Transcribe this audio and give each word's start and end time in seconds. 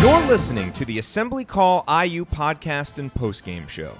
You're 0.00 0.26
listening 0.28 0.72
to 0.72 0.86
the 0.86 0.98
Assembly 0.98 1.44
Call 1.44 1.84
IU 1.86 2.24
podcast 2.24 2.98
and 2.98 3.12
postgame 3.12 3.68
show, 3.68 3.92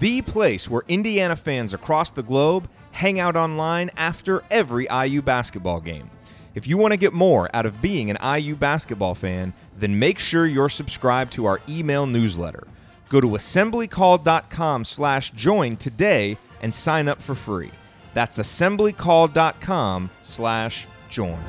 the 0.00 0.22
place 0.22 0.66
where 0.66 0.82
Indiana 0.88 1.36
fans 1.36 1.74
across 1.74 2.10
the 2.10 2.22
globe 2.22 2.70
hang 2.92 3.20
out 3.20 3.36
online 3.36 3.90
after 3.98 4.42
every 4.50 4.86
IU 4.90 5.20
basketball 5.20 5.78
game. 5.78 6.08
If 6.54 6.66
you 6.66 6.78
want 6.78 6.92
to 6.92 6.98
get 6.98 7.12
more 7.12 7.54
out 7.54 7.66
of 7.66 7.82
being 7.82 8.08
an 8.10 8.16
IU 8.24 8.56
basketball 8.56 9.14
fan, 9.14 9.52
then 9.76 9.98
make 9.98 10.18
sure 10.18 10.46
you're 10.46 10.70
subscribed 10.70 11.32
to 11.34 11.44
our 11.44 11.60
email 11.68 12.06
newsletter. 12.06 12.66
Go 13.10 13.20
to 13.20 13.28
assemblycall.com 13.28 14.84
slash 14.84 15.32
join 15.32 15.76
today 15.76 16.38
and 16.62 16.72
sign 16.72 17.08
up 17.08 17.20
for 17.20 17.34
free. 17.34 17.72
That's 18.14 18.38
assemblycall.com 18.38 20.10
slash 20.22 20.86
join. 21.10 21.44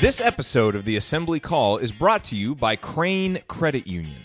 This 0.00 0.18
episode 0.18 0.76
of 0.76 0.86
the 0.86 0.96
Assembly 0.96 1.38
Call 1.40 1.76
is 1.76 1.92
brought 1.92 2.24
to 2.24 2.34
you 2.34 2.54
by 2.54 2.74
Crane 2.74 3.38
Credit 3.48 3.86
Union. 3.86 4.24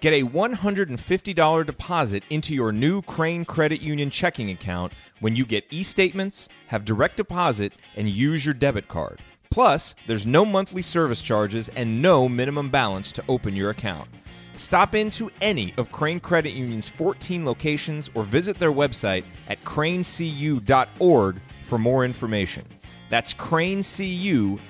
Get 0.00 0.14
a 0.14 0.26
$150 0.26 1.64
deposit 1.64 2.24
into 2.30 2.56
your 2.56 2.72
new 2.72 3.02
Crane 3.02 3.44
Credit 3.44 3.80
Union 3.80 4.10
checking 4.10 4.50
account 4.50 4.92
when 5.20 5.36
you 5.36 5.46
get 5.46 5.64
e 5.70 5.84
statements, 5.84 6.48
have 6.66 6.84
direct 6.84 7.16
deposit, 7.16 7.72
and 7.94 8.08
use 8.08 8.44
your 8.44 8.52
debit 8.52 8.88
card. 8.88 9.20
Plus, 9.48 9.94
there's 10.08 10.26
no 10.26 10.44
monthly 10.44 10.82
service 10.82 11.20
charges 11.20 11.68
and 11.76 12.02
no 12.02 12.28
minimum 12.28 12.68
balance 12.68 13.12
to 13.12 13.22
open 13.28 13.54
your 13.54 13.70
account. 13.70 14.08
Stop 14.54 14.96
into 14.96 15.30
any 15.40 15.72
of 15.76 15.92
Crane 15.92 16.18
Credit 16.18 16.52
Union's 16.52 16.88
14 16.88 17.44
locations 17.44 18.10
or 18.16 18.24
visit 18.24 18.58
their 18.58 18.72
website 18.72 19.22
at 19.46 19.62
cranecu.org 19.62 21.40
for 21.62 21.78
more 21.78 22.04
information. 22.04 22.64
That's 23.12 23.34
cranecu.org. 23.34 24.60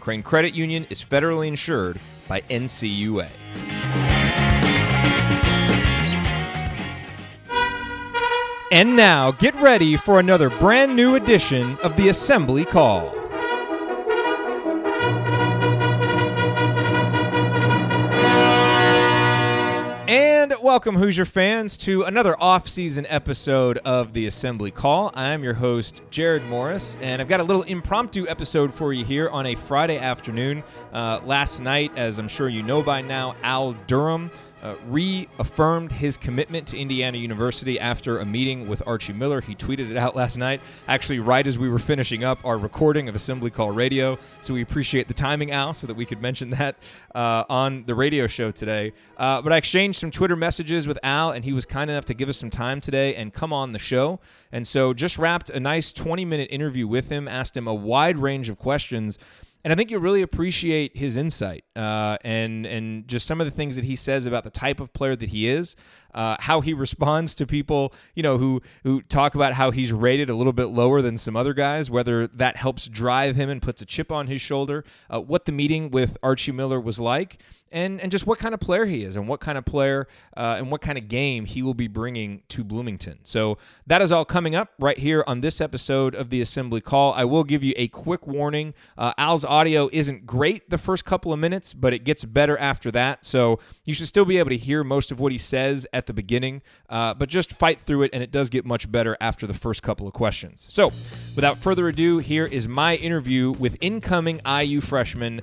Crane 0.00 0.22
Credit 0.22 0.52
Union 0.52 0.86
is 0.90 1.02
federally 1.02 1.46
insured 1.48 1.98
by 2.28 2.42
NCUA. 2.42 3.30
And 8.70 8.94
now, 8.94 9.30
get 9.30 9.54
ready 9.62 9.96
for 9.96 10.20
another 10.20 10.50
brand 10.50 10.94
new 10.94 11.14
edition 11.14 11.78
of 11.82 11.96
the 11.96 12.10
Assembly 12.10 12.66
Call. 12.66 13.25
Welcome, 20.66 20.96
Hoosier 20.96 21.24
fans, 21.24 21.76
to 21.76 22.02
another 22.02 22.34
off-season 22.42 23.06
episode 23.08 23.78
of 23.84 24.12
the 24.14 24.26
Assembly 24.26 24.72
Call. 24.72 25.12
I'm 25.14 25.44
your 25.44 25.54
host, 25.54 26.02
Jared 26.10 26.44
Morris, 26.46 26.98
and 27.00 27.22
I've 27.22 27.28
got 27.28 27.38
a 27.38 27.44
little 27.44 27.62
impromptu 27.62 28.26
episode 28.26 28.74
for 28.74 28.92
you 28.92 29.04
here 29.04 29.28
on 29.28 29.46
a 29.46 29.54
Friday 29.54 29.96
afternoon. 29.96 30.64
Uh, 30.92 31.20
last 31.24 31.60
night, 31.60 31.92
as 31.94 32.18
I'm 32.18 32.26
sure 32.26 32.48
you 32.48 32.64
know 32.64 32.82
by 32.82 33.00
now, 33.00 33.36
Al 33.44 33.74
Durham 33.86 34.28
uh, 34.66 34.74
reaffirmed 34.88 35.92
his 35.92 36.16
commitment 36.16 36.66
to 36.66 36.76
Indiana 36.76 37.18
University 37.18 37.78
after 37.78 38.18
a 38.18 38.24
meeting 38.24 38.68
with 38.68 38.82
Archie 38.84 39.12
Miller. 39.12 39.40
He 39.40 39.54
tweeted 39.54 39.90
it 39.92 39.96
out 39.96 40.16
last 40.16 40.36
night, 40.36 40.60
actually, 40.88 41.20
right 41.20 41.46
as 41.46 41.56
we 41.56 41.68
were 41.68 41.78
finishing 41.78 42.24
up 42.24 42.44
our 42.44 42.58
recording 42.58 43.08
of 43.08 43.14
Assembly 43.14 43.48
Call 43.50 43.70
Radio. 43.70 44.18
So 44.40 44.54
we 44.54 44.62
appreciate 44.62 45.06
the 45.06 45.14
timing, 45.14 45.52
Al, 45.52 45.72
so 45.72 45.86
that 45.86 45.94
we 45.94 46.04
could 46.04 46.20
mention 46.20 46.50
that 46.50 46.76
uh, 47.14 47.44
on 47.48 47.84
the 47.84 47.94
radio 47.94 48.26
show 48.26 48.50
today. 48.50 48.92
Uh, 49.16 49.40
but 49.40 49.52
I 49.52 49.56
exchanged 49.56 50.00
some 50.00 50.10
Twitter 50.10 50.34
messages 50.34 50.88
with 50.88 50.98
Al, 51.04 51.30
and 51.30 51.44
he 51.44 51.52
was 51.52 51.64
kind 51.64 51.88
enough 51.88 52.06
to 52.06 52.14
give 52.14 52.28
us 52.28 52.36
some 52.36 52.50
time 52.50 52.80
today 52.80 53.14
and 53.14 53.32
come 53.32 53.52
on 53.52 53.70
the 53.70 53.78
show. 53.78 54.18
And 54.50 54.66
so 54.66 54.92
just 54.92 55.16
wrapped 55.16 55.48
a 55.48 55.60
nice 55.60 55.92
20 55.92 56.24
minute 56.24 56.48
interview 56.50 56.88
with 56.88 57.08
him, 57.08 57.28
asked 57.28 57.56
him 57.56 57.68
a 57.68 57.74
wide 57.74 58.18
range 58.18 58.48
of 58.48 58.58
questions 58.58 59.16
and 59.66 59.72
I 59.72 59.76
think 59.76 59.90
you 59.90 59.98
really 59.98 60.22
appreciate 60.22 60.96
his 60.96 61.16
insight 61.16 61.64
uh, 61.74 62.18
and 62.20 62.64
and 62.66 63.08
just 63.08 63.26
some 63.26 63.40
of 63.40 63.48
the 63.48 63.50
things 63.50 63.74
that 63.74 63.84
he 63.84 63.96
says 63.96 64.24
about 64.24 64.44
the 64.44 64.50
type 64.50 64.78
of 64.78 64.92
player 64.92 65.16
that 65.16 65.30
he 65.30 65.48
is, 65.48 65.74
uh, 66.14 66.36
how 66.40 66.60
he 66.60 66.74
responds 66.86 67.34
to 67.36 67.46
people, 67.46 67.92
you 68.14 68.22
know, 68.22 68.38
who 68.38 68.62
who 68.82 69.02
talk 69.02 69.34
about 69.34 69.52
how 69.54 69.70
he's 69.70 69.92
rated 69.92 70.30
a 70.30 70.34
little 70.34 70.52
bit 70.52 70.66
lower 70.66 71.02
than 71.02 71.16
some 71.16 71.36
other 71.36 71.54
guys, 71.54 71.90
whether 71.90 72.26
that 72.26 72.56
helps 72.56 72.88
drive 72.88 73.36
him 73.36 73.48
and 73.48 73.62
puts 73.62 73.82
a 73.82 73.86
chip 73.86 74.10
on 74.10 74.26
his 74.26 74.40
shoulder, 74.40 74.84
uh, 75.10 75.20
what 75.20 75.44
the 75.44 75.52
meeting 75.52 75.90
with 75.90 76.16
Archie 76.22 76.52
Miller 76.52 76.80
was 76.80 76.98
like, 76.98 77.38
and 77.72 78.00
and 78.00 78.10
just 78.10 78.26
what 78.26 78.38
kind 78.38 78.54
of 78.54 78.60
player 78.60 78.86
he 78.86 79.04
is, 79.04 79.16
and 79.16 79.28
what 79.28 79.40
kind 79.40 79.58
of 79.58 79.64
player 79.64 80.06
uh, 80.36 80.56
and 80.58 80.70
what 80.70 80.80
kind 80.80 80.96
of 80.96 81.08
game 81.08 81.44
he 81.44 81.62
will 81.62 81.74
be 81.74 81.88
bringing 81.88 82.42
to 82.48 82.64
Bloomington. 82.64 83.18
So 83.24 83.58
that 83.86 84.00
is 84.00 84.12
all 84.12 84.24
coming 84.24 84.54
up 84.54 84.70
right 84.78 84.98
here 84.98 85.24
on 85.26 85.40
this 85.40 85.60
episode 85.60 86.14
of 86.14 86.30
the 86.30 86.40
Assembly 86.40 86.80
Call. 86.80 87.12
I 87.14 87.24
will 87.24 87.44
give 87.44 87.62
you 87.62 87.74
a 87.76 87.88
quick 87.88 88.26
warning: 88.26 88.74
uh, 88.96 89.12
Al's 89.18 89.44
audio 89.44 89.88
isn't 89.92 90.26
great 90.26 90.70
the 90.70 90.78
first 90.78 91.04
couple 91.04 91.32
of 91.32 91.38
minutes, 91.38 91.74
but 91.74 91.92
it 91.92 92.04
gets 92.04 92.24
better 92.24 92.56
after 92.58 92.90
that. 92.92 93.24
So 93.24 93.58
you 93.84 93.94
should 93.94 94.08
still 94.08 94.24
be 94.24 94.38
able 94.38 94.50
to 94.50 94.56
hear 94.56 94.84
most 94.84 95.10
of 95.10 95.20
what 95.20 95.32
he 95.32 95.38
says 95.38 95.86
at 95.92 96.05
the 96.06 96.12
beginning, 96.12 96.62
uh, 96.88 97.14
but 97.14 97.28
just 97.28 97.52
fight 97.52 97.80
through 97.80 98.02
it, 98.02 98.10
and 98.12 98.22
it 98.22 98.30
does 98.30 98.50
get 98.50 98.64
much 98.64 98.90
better 98.90 99.16
after 99.20 99.46
the 99.46 99.54
first 99.54 99.82
couple 99.82 100.06
of 100.06 100.12
questions. 100.12 100.66
So 100.68 100.92
without 101.34 101.58
further 101.58 101.88
ado, 101.88 102.18
here 102.18 102.46
is 102.46 102.66
my 102.66 102.96
interview 102.96 103.52
with 103.52 103.76
incoming 103.80 104.40
IU 104.46 104.80
freshman. 104.80 105.40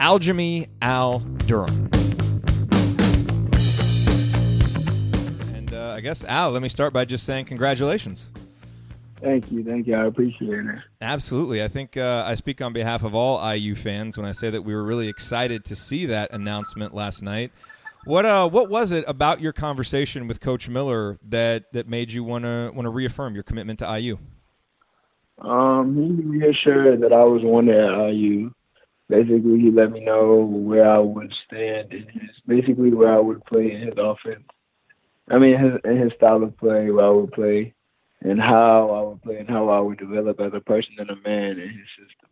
Aljami 0.00 0.68
Al 0.82 1.20
Durham. 1.20 1.88
And 5.54 5.72
uh, 5.72 5.94
I 5.96 6.00
guess, 6.00 6.24
Al, 6.24 6.50
let 6.50 6.60
me 6.60 6.68
start 6.68 6.92
by 6.92 7.04
just 7.04 7.24
saying 7.24 7.46
congratulations. 7.46 8.30
Thank 9.20 9.50
you, 9.50 9.64
thank 9.64 9.86
you. 9.86 9.94
I 9.94 10.04
appreciate 10.04 10.52
it. 10.52 10.78
Absolutely. 11.00 11.62
I 11.62 11.68
think 11.68 11.96
uh, 11.96 12.24
I 12.26 12.34
speak 12.34 12.60
on 12.60 12.74
behalf 12.74 13.02
of 13.02 13.14
all 13.14 13.54
IU 13.54 13.74
fans 13.74 14.18
when 14.18 14.26
I 14.26 14.32
say 14.32 14.50
that 14.50 14.62
we 14.62 14.74
were 14.74 14.84
really 14.84 15.08
excited 15.08 15.64
to 15.64 15.76
see 15.76 16.06
that 16.06 16.32
announcement 16.32 16.94
last 16.94 17.22
night. 17.22 17.50
What 18.06 18.24
uh, 18.24 18.48
what 18.48 18.70
was 18.70 18.92
it 18.92 19.04
about 19.08 19.40
your 19.40 19.52
conversation 19.52 20.28
with 20.28 20.40
Coach 20.40 20.68
Miller 20.68 21.18
that 21.28 21.72
that 21.72 21.88
made 21.88 22.12
you 22.12 22.22
want 22.22 22.44
to 22.44 22.88
reaffirm 22.88 23.34
your 23.34 23.42
commitment 23.42 23.80
to 23.80 23.98
IU? 23.98 24.18
Um, 25.38 25.96
he 25.96 26.24
reassured 26.24 27.00
that 27.02 27.12
I 27.12 27.24
was 27.24 27.42
wanted 27.42 27.74
at 27.74 28.12
IU. 28.14 28.52
Basically, 29.08 29.58
he 29.58 29.72
let 29.72 29.90
me 29.90 30.04
know 30.04 30.36
where 30.36 30.88
I 30.88 30.98
would 30.98 31.32
stand 31.46 31.92
in 31.92 32.06
his, 32.06 32.30
basically 32.46 32.92
where 32.92 33.12
I 33.12 33.18
would 33.18 33.44
play 33.44 33.72
in 33.72 33.80
his 33.80 33.94
offense. 33.98 34.44
I 35.28 35.38
mean, 35.38 35.58
his 35.58 35.72
in 35.84 36.00
his 36.00 36.12
style 36.12 36.44
of 36.44 36.56
play, 36.58 36.88
where 36.92 37.06
I 37.06 37.10
would 37.10 37.32
play, 37.32 37.74
and 38.20 38.40
how 38.40 38.90
I 38.90 39.08
would 39.08 39.22
play, 39.22 39.38
and 39.38 39.48
how 39.48 39.68
I 39.68 39.80
would 39.80 39.98
develop 39.98 40.38
as 40.38 40.52
a 40.54 40.60
person 40.60 40.94
and 40.98 41.10
a 41.10 41.16
man 41.16 41.58
in 41.58 41.70
his 41.70 41.88
system. 41.98 42.25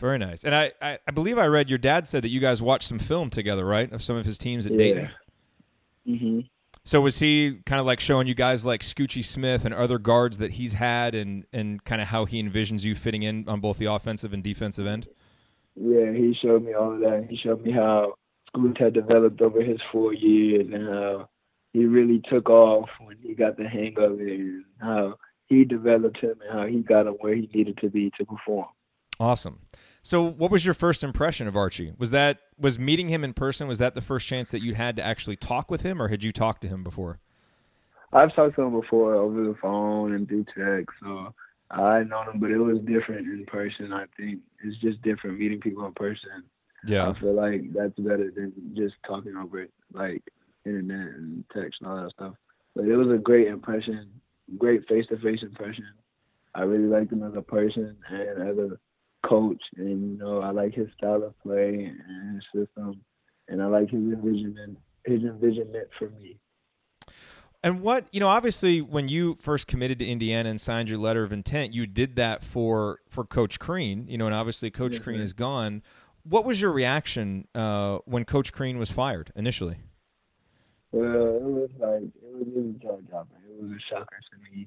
Very 0.00 0.18
nice. 0.18 0.44
And 0.44 0.54
I, 0.54 0.72
I, 0.80 0.98
I 1.06 1.10
believe 1.10 1.36
I 1.38 1.46
read 1.46 1.68
your 1.68 1.78
dad 1.78 2.06
said 2.06 2.24
that 2.24 2.30
you 2.30 2.40
guys 2.40 2.62
watched 2.62 2.88
some 2.88 2.98
film 2.98 3.28
together, 3.30 3.64
right, 3.64 3.92
of 3.92 4.02
some 4.02 4.16
of 4.16 4.24
his 4.24 4.38
teams 4.38 4.64
at 4.66 4.72
Yeah. 4.72 4.78
Dayton. 4.78 5.10
Mhm. 6.08 6.48
So 6.84 7.02
was 7.02 7.18
he 7.18 7.60
kind 7.66 7.78
of 7.78 7.84
like 7.84 8.00
showing 8.00 8.26
you 8.26 8.34
guys 8.34 8.64
like 8.64 8.80
Scoochie 8.80 9.22
Smith 9.22 9.66
and 9.66 9.74
other 9.74 9.98
guards 9.98 10.38
that 10.38 10.52
he's 10.52 10.72
had, 10.72 11.14
and 11.14 11.44
and 11.52 11.84
kind 11.84 12.00
of 12.00 12.08
how 12.08 12.24
he 12.24 12.42
envisions 12.42 12.84
you 12.84 12.94
fitting 12.94 13.22
in 13.22 13.46
on 13.46 13.60
both 13.60 13.76
the 13.76 13.84
offensive 13.84 14.32
and 14.32 14.42
defensive 14.42 14.86
end? 14.86 15.06
Yeah, 15.76 16.10
he 16.12 16.34
showed 16.40 16.64
me 16.64 16.72
all 16.72 16.94
of 16.94 17.00
that. 17.00 17.26
He 17.28 17.36
showed 17.36 17.62
me 17.62 17.70
how 17.70 18.14
Scoot 18.48 18.78
had 18.78 18.94
developed 18.94 19.42
over 19.42 19.62
his 19.62 19.78
four 19.92 20.14
years 20.14 20.66
and 20.72 20.88
how 20.88 21.28
he 21.74 21.84
really 21.84 22.22
took 22.30 22.48
off 22.48 22.88
when 22.98 23.18
he 23.22 23.34
got 23.34 23.58
the 23.58 23.68
hang 23.68 23.94
of 23.98 24.18
it 24.20 24.40
and 24.40 24.64
how 24.80 25.16
he 25.46 25.64
developed 25.66 26.16
him 26.18 26.36
and 26.42 26.58
how 26.58 26.66
he 26.66 26.78
got 26.80 27.06
him 27.06 27.14
where 27.20 27.34
he 27.34 27.48
needed 27.54 27.76
to 27.82 27.90
be 27.90 28.10
to 28.18 28.24
perform. 28.24 28.66
Awesome. 29.20 29.60
So, 30.00 30.22
what 30.22 30.50
was 30.50 30.64
your 30.64 30.72
first 30.72 31.04
impression 31.04 31.46
of 31.46 31.54
Archie? 31.54 31.92
Was 31.98 32.10
that 32.10 32.38
was 32.58 32.78
meeting 32.78 33.10
him 33.10 33.22
in 33.22 33.34
person? 33.34 33.68
Was 33.68 33.76
that 33.78 33.94
the 33.94 34.00
first 34.00 34.26
chance 34.26 34.50
that 34.50 34.62
you 34.62 34.74
had 34.74 34.96
to 34.96 35.04
actually 35.04 35.36
talk 35.36 35.70
with 35.70 35.82
him, 35.82 36.00
or 36.00 36.08
had 36.08 36.24
you 36.24 36.32
talked 36.32 36.62
to 36.62 36.68
him 36.68 36.82
before? 36.82 37.20
I've 38.14 38.34
talked 38.34 38.56
to 38.56 38.62
him 38.62 38.80
before 38.80 39.14
over 39.14 39.44
the 39.44 39.54
phone 39.60 40.14
and 40.14 40.26
through 40.26 40.46
text, 40.56 40.96
so 41.02 41.34
I 41.70 42.02
know 42.02 42.22
him, 42.22 42.40
but 42.40 42.50
it 42.50 42.58
was 42.58 42.78
different 42.78 43.28
in 43.28 43.44
person. 43.46 43.92
I 43.92 44.06
think 44.16 44.40
it's 44.64 44.78
just 44.78 45.02
different 45.02 45.38
meeting 45.38 45.60
people 45.60 45.84
in 45.84 45.92
person. 45.92 46.44
Yeah, 46.86 47.10
I 47.10 47.20
feel 47.20 47.34
like 47.34 47.70
that's 47.74 47.98
better 47.98 48.30
than 48.34 48.54
just 48.74 48.94
talking 49.06 49.36
over 49.36 49.60
it, 49.60 49.70
like 49.92 50.22
internet 50.64 51.14
and 51.14 51.44
text 51.54 51.82
and 51.82 51.90
all 51.90 52.02
that 52.02 52.12
stuff. 52.12 52.34
But 52.74 52.86
it 52.86 52.96
was 52.96 53.14
a 53.14 53.18
great 53.18 53.48
impression, 53.48 54.08
great 54.56 54.88
face-to-face 54.88 55.42
impression. 55.42 55.84
I 56.54 56.62
really 56.62 56.86
liked 56.88 57.12
him 57.12 57.22
as 57.22 57.34
a 57.36 57.42
person 57.42 57.96
and 58.08 58.48
as 58.48 58.56
a 58.56 58.78
coach, 59.28 59.62
and 59.76 60.12
you 60.12 60.18
know 60.18 60.40
I 60.40 60.50
like 60.50 60.74
his 60.74 60.88
style 60.96 61.22
of 61.22 61.38
play 61.42 61.90
and 62.08 62.34
his 62.34 62.44
system, 62.66 63.00
and 63.48 63.62
I 63.62 63.66
like 63.66 63.90
his 63.90 64.00
envisionment, 64.00 64.78
his 65.04 65.22
envisionment 65.22 65.88
for 65.98 66.10
me. 66.10 66.38
And 67.62 67.82
what 67.82 68.06
you 68.10 68.20
know, 68.20 68.28
obviously, 68.28 68.80
when 68.80 69.08
you 69.08 69.36
first 69.40 69.66
committed 69.66 69.98
to 69.98 70.06
Indiana 70.06 70.48
and 70.48 70.60
signed 70.60 70.88
your 70.88 70.98
letter 70.98 71.22
of 71.24 71.32
intent, 71.32 71.74
you 71.74 71.86
did 71.86 72.16
that 72.16 72.42
for 72.42 73.00
for 73.08 73.24
Coach 73.24 73.58
Crean. 73.58 74.06
You 74.08 74.16
know, 74.16 74.26
and 74.26 74.34
obviously, 74.34 74.70
Coach 74.70 74.92
Yes, 74.94 75.02
Crean 75.02 75.18
sir. 75.18 75.24
is 75.24 75.32
gone. 75.34 75.82
What 76.22 76.44
was 76.44 76.60
your 76.60 76.70
reaction 76.70 77.48
uh, 77.54 77.98
when 78.04 78.24
Coach 78.24 78.52
Crean 78.52 78.78
was 78.78 78.90
fired 78.90 79.32
initially? 79.36 79.78
Well, 80.92 81.36
it 81.36 81.42
was 81.42 81.70
like 81.78 82.02
it 82.02 82.34
was 82.34 82.46
really 82.54 82.74
jaw 82.82 82.96
dropping. 83.08 83.36
It 83.48 83.62
was 83.62 83.72
a 83.72 83.80
shocker 83.88 84.16
to 84.32 84.50
me. 84.50 84.66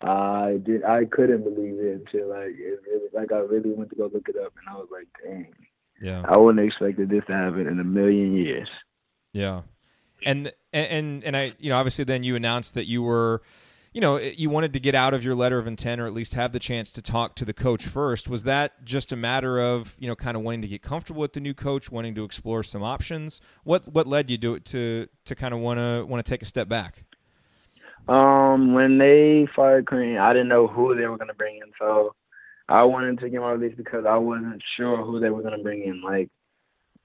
I 0.00 0.58
did 0.64 0.84
I 0.84 1.04
couldn't 1.06 1.42
believe 1.42 1.78
it 1.78 2.06
until 2.06 2.28
like 2.28 2.54
it 2.56 2.80
really 2.86 3.08
like 3.12 3.32
I 3.32 3.38
really 3.38 3.70
went 3.70 3.90
to 3.90 3.96
go 3.96 4.10
look 4.12 4.28
it 4.28 4.36
up 4.36 4.52
and 4.58 4.68
I 4.68 4.74
was 4.74 4.88
like, 4.92 5.08
dang. 5.24 5.52
Yeah. 6.00 6.22
I 6.28 6.36
wouldn't 6.36 6.58
have 6.58 6.68
expected 6.68 7.10
this 7.10 7.24
to 7.26 7.32
happen 7.32 7.66
in 7.66 7.80
a 7.80 7.84
million 7.84 8.36
years. 8.36 8.68
Yeah. 9.32 9.62
And 10.24 10.52
and 10.72 11.24
and 11.24 11.36
I 11.36 11.54
you 11.58 11.70
know 11.70 11.76
obviously 11.76 12.04
then 12.04 12.22
you 12.22 12.36
announced 12.36 12.74
that 12.74 12.86
you 12.86 13.02
were 13.02 13.42
you 13.92 14.00
know 14.00 14.16
eh, 14.16 14.34
you 14.36 14.50
wanted 14.50 14.72
to 14.72 14.80
get 14.80 14.94
out 14.94 15.14
of 15.14 15.24
your 15.24 15.34
letter 15.34 15.58
of 15.58 15.66
intent 15.66 16.00
or 16.00 16.06
at 16.06 16.12
least 16.12 16.34
have 16.34 16.52
the 16.52 16.58
chance 16.58 16.92
to 16.92 17.02
talk 17.02 17.34
to 17.36 17.44
the 17.44 17.52
coach 17.52 17.86
first 17.86 18.28
was 18.28 18.44
that 18.44 18.84
just 18.84 19.12
a 19.12 19.16
matter 19.16 19.60
of 19.60 19.96
you 19.98 20.06
know 20.06 20.14
kind 20.14 20.36
of 20.36 20.42
wanting 20.42 20.62
to 20.62 20.68
get 20.68 20.82
comfortable 20.82 21.20
with 21.20 21.32
the 21.32 21.40
new 21.40 21.54
coach 21.54 21.90
wanting 21.90 22.14
to 22.14 22.24
explore 22.24 22.62
some 22.62 22.82
options 22.82 23.40
what 23.64 23.88
what 23.88 24.06
led 24.06 24.30
you 24.30 24.38
to 24.38 24.60
to 24.60 25.08
to 25.24 25.34
kind 25.34 25.54
of 25.54 25.60
want 25.60 25.78
to 25.78 26.04
want 26.06 26.24
to 26.24 26.28
take 26.28 26.42
a 26.42 26.46
step 26.46 26.68
back 26.68 27.04
um 28.08 28.74
when 28.74 28.98
they 28.98 29.46
fired 29.54 29.86
Crean 29.86 30.18
I 30.18 30.32
didn't 30.32 30.48
know 30.48 30.66
who 30.66 30.94
they 30.94 31.06
were 31.06 31.18
to 31.18 31.34
bring 31.34 31.56
in 31.56 31.72
so 31.78 32.14
I 32.68 32.84
wanted 32.84 33.18
to 33.20 33.30
get 33.30 33.40
my 33.40 33.52
release 33.52 33.76
because 33.76 34.04
I 34.06 34.16
wasn't 34.16 34.62
sure 34.76 35.04
who 35.04 35.20
they 35.20 35.30
were 35.30 35.42
to 35.42 35.62
bring 35.62 35.84
in 35.84 36.02
like 36.02 36.28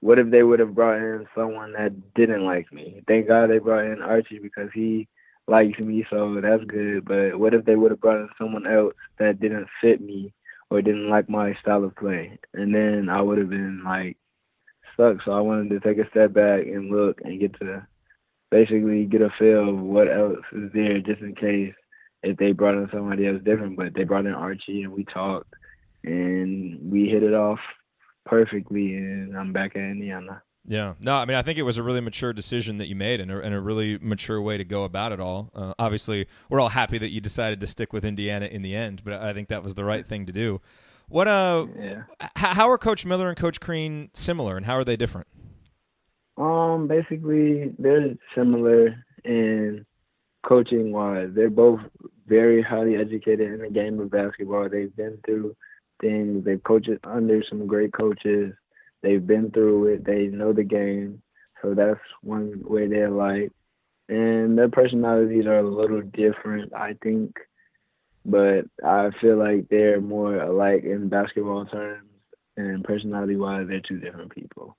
what 0.04 0.18
if 0.18 0.30
they 0.30 0.42
would 0.42 0.60
have 0.60 0.74
brought 0.74 0.98
in 0.98 1.26
someone 1.34 1.72
that 1.72 2.14
didn't 2.14 2.44
like 2.44 2.70
me? 2.70 3.02
Thank 3.08 3.26
God 3.26 3.48
they 3.48 3.56
brought 3.58 3.86
in 3.86 4.02
Archie 4.02 4.38
because 4.38 4.68
he 4.74 5.08
likes 5.48 5.78
me, 5.78 6.04
so 6.10 6.42
that's 6.42 6.62
good. 6.64 7.06
But 7.06 7.38
what 7.38 7.54
if 7.54 7.64
they 7.64 7.74
would 7.74 7.90
have 7.90 8.02
brought 8.02 8.20
in 8.20 8.28
someone 8.36 8.66
else 8.66 8.92
that 9.18 9.40
didn't 9.40 9.66
fit 9.80 10.02
me 10.02 10.34
or 10.68 10.82
didn't 10.82 11.08
like 11.08 11.30
my 11.30 11.54
style 11.62 11.84
of 11.84 11.96
play? 11.96 12.38
And 12.52 12.74
then 12.74 13.08
I 13.08 13.22
would 13.22 13.38
have 13.38 13.48
been 13.48 13.82
like 13.82 14.18
stuck. 14.92 15.22
So 15.24 15.32
I 15.32 15.40
wanted 15.40 15.70
to 15.70 15.80
take 15.80 15.96
a 15.96 16.10
step 16.10 16.34
back 16.34 16.66
and 16.66 16.90
look 16.90 17.22
and 17.24 17.40
get 17.40 17.58
to 17.60 17.86
basically 18.54 19.04
get 19.04 19.20
a 19.20 19.30
feel 19.36 19.68
of 19.68 19.80
what 19.80 20.06
else 20.06 20.44
is 20.52 20.70
there 20.72 21.00
just 21.00 21.20
in 21.20 21.34
case 21.34 21.74
if 22.22 22.36
they 22.36 22.52
brought 22.52 22.74
in 22.74 22.88
somebody 22.92 23.26
else 23.26 23.42
different. 23.44 23.76
But 23.76 23.94
they 23.94 24.04
brought 24.04 24.26
in 24.26 24.32
Archie 24.32 24.84
and 24.84 24.92
we 24.92 25.04
talked 25.04 25.52
and 26.04 26.78
we 26.80 27.08
hit 27.08 27.24
it 27.24 27.34
off 27.34 27.58
perfectly, 28.24 28.94
and 28.94 29.36
I'm 29.36 29.52
back 29.52 29.72
at 29.74 29.82
Indiana. 29.82 30.42
Yeah, 30.66 30.94
no, 31.00 31.14
I 31.14 31.24
mean, 31.24 31.36
I 31.36 31.42
think 31.42 31.58
it 31.58 31.62
was 31.62 31.76
a 31.76 31.82
really 31.82 32.00
mature 32.00 32.32
decision 32.32 32.78
that 32.78 32.86
you 32.86 32.94
made, 32.94 33.20
and 33.20 33.30
a, 33.30 33.40
and 33.40 33.54
a 33.54 33.60
really 33.60 33.98
mature 33.98 34.40
way 34.40 34.56
to 34.56 34.64
go 34.64 34.84
about 34.84 35.12
it 35.12 35.20
all. 35.20 35.50
Uh, 35.54 35.74
obviously, 35.78 36.26
we're 36.48 36.60
all 36.60 36.70
happy 36.70 36.96
that 36.98 37.10
you 37.10 37.20
decided 37.20 37.60
to 37.60 37.66
stick 37.66 37.92
with 37.92 38.04
Indiana 38.04 38.46
in 38.46 38.62
the 38.62 38.74
end, 38.74 39.02
but 39.04 39.14
I 39.14 39.34
think 39.34 39.48
that 39.48 39.62
was 39.62 39.74
the 39.74 39.84
right 39.84 40.06
thing 40.06 40.24
to 40.26 40.32
do. 40.32 40.60
What 41.08 41.28
uh, 41.28 41.66
yeah. 41.78 42.02
How 42.36 42.70
are 42.70 42.78
Coach 42.78 43.04
Miller 43.04 43.28
and 43.28 43.36
Coach 43.36 43.60
Crean 43.60 44.10
similar, 44.14 44.56
and 44.56 44.64
how 44.64 44.74
are 44.74 44.84
they 44.84 44.96
different? 44.96 45.26
Um, 46.36 46.88
basically, 46.88 47.72
they're 47.78 48.14
similar 48.34 49.04
in 49.24 49.86
coaching 50.44 50.92
wise. 50.92 51.30
They're 51.34 51.50
both 51.50 51.80
very 52.26 52.62
highly 52.62 52.96
educated 52.96 53.52
in 53.52 53.60
the 53.60 53.70
game 53.70 54.00
of 54.00 54.10
basketball. 54.10 54.68
They've 54.68 54.94
been 54.94 55.18
through 55.24 55.56
things. 56.00 56.44
They've 56.44 56.62
coached 56.62 56.90
under 57.04 57.42
some 57.48 57.66
great 57.66 57.92
coaches. 57.92 58.54
They've 59.02 59.24
been 59.24 59.50
through 59.50 59.94
it. 59.94 60.04
They 60.04 60.26
know 60.26 60.52
the 60.52 60.64
game. 60.64 61.22
So 61.62 61.74
that's 61.74 62.00
one 62.22 62.62
way 62.64 62.88
they're 62.88 63.10
like. 63.10 63.52
And 64.08 64.58
their 64.58 64.68
personalities 64.68 65.46
are 65.46 65.58
a 65.58 65.68
little 65.68 66.02
different, 66.02 66.74
I 66.74 66.94
think. 67.02 67.36
But 68.26 68.64
I 68.84 69.10
feel 69.20 69.36
like 69.36 69.68
they're 69.68 70.00
more 70.00 70.36
alike 70.36 70.84
in 70.84 71.08
basketball 71.08 71.66
terms. 71.66 72.08
And 72.56 72.84
personality 72.84 73.36
wise, 73.36 73.66
they're 73.68 73.80
two 73.80 73.98
different 73.98 74.34
people. 74.34 74.76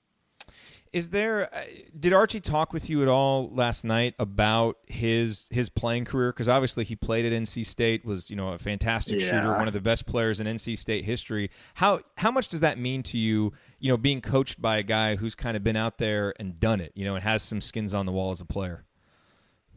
Is 0.96 1.10
there? 1.10 1.54
Uh, 1.54 1.60
did 2.00 2.14
Archie 2.14 2.40
talk 2.40 2.72
with 2.72 2.88
you 2.88 3.02
at 3.02 3.08
all 3.08 3.50
last 3.52 3.84
night 3.84 4.14
about 4.18 4.78
his 4.86 5.44
his 5.50 5.68
playing 5.68 6.06
career? 6.06 6.32
Because 6.32 6.48
obviously 6.48 6.84
he 6.84 6.96
played 6.96 7.26
at 7.26 7.34
NC 7.34 7.66
State, 7.66 8.06
was 8.06 8.30
you 8.30 8.36
know 8.36 8.54
a 8.54 8.58
fantastic 8.58 9.20
yeah. 9.20 9.26
shooter, 9.26 9.52
one 9.58 9.66
of 9.66 9.74
the 9.74 9.82
best 9.82 10.06
players 10.06 10.40
in 10.40 10.46
NC 10.46 10.78
State 10.78 11.04
history. 11.04 11.50
How 11.74 12.00
how 12.16 12.30
much 12.30 12.48
does 12.48 12.60
that 12.60 12.78
mean 12.78 13.02
to 13.02 13.18
you? 13.18 13.52
You 13.78 13.90
know, 13.90 13.98
being 13.98 14.22
coached 14.22 14.62
by 14.62 14.78
a 14.78 14.82
guy 14.82 15.16
who's 15.16 15.34
kind 15.34 15.54
of 15.54 15.62
been 15.62 15.76
out 15.76 15.98
there 15.98 16.32
and 16.40 16.58
done 16.58 16.80
it, 16.80 16.92
you 16.94 17.04
know, 17.04 17.14
and 17.14 17.22
has 17.22 17.42
some 17.42 17.60
skins 17.60 17.92
on 17.92 18.06
the 18.06 18.12
wall 18.12 18.30
as 18.30 18.40
a 18.40 18.46
player. 18.46 18.86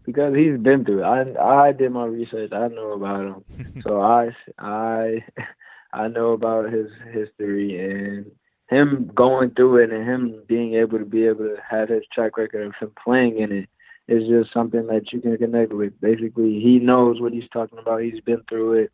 Because 0.05 0.33
he's 0.33 0.57
been 0.57 0.85
through 0.85 1.03
it. 1.03 1.35
I 1.37 1.65
I 1.67 1.71
did 1.73 1.91
my 1.91 2.05
research. 2.05 2.53
I 2.53 2.69
know 2.69 2.93
about 2.93 3.25
him, 3.25 3.81
so 3.83 3.99
I 3.99 4.29
I 4.57 5.25
I 5.91 6.07
know 6.07 6.31
about 6.31 6.71
his 6.71 6.87
history 7.11 7.77
and 7.77 8.31
him 8.69 9.11
going 9.15 9.51
through 9.51 9.77
it 9.77 9.91
and 9.91 10.07
him 10.07 10.43
being 10.47 10.75
able 10.75 10.99
to 10.99 11.05
be 11.05 11.25
able 11.25 11.45
to 11.45 11.57
have 11.67 11.89
his 11.89 12.03
track 12.13 12.37
record 12.37 12.67
of 12.67 12.73
him 12.79 12.91
playing 13.03 13.39
in 13.39 13.51
it 13.51 13.69
is 14.07 14.27
just 14.27 14.53
something 14.53 14.87
that 14.87 15.11
you 15.11 15.21
can 15.21 15.37
connect 15.37 15.73
with. 15.73 15.99
Basically, 16.01 16.59
he 16.59 16.79
knows 16.79 17.19
what 17.19 17.33
he's 17.33 17.49
talking 17.51 17.79
about. 17.79 18.01
He's 18.01 18.21
been 18.21 18.43
through 18.47 18.83
it. 18.83 18.91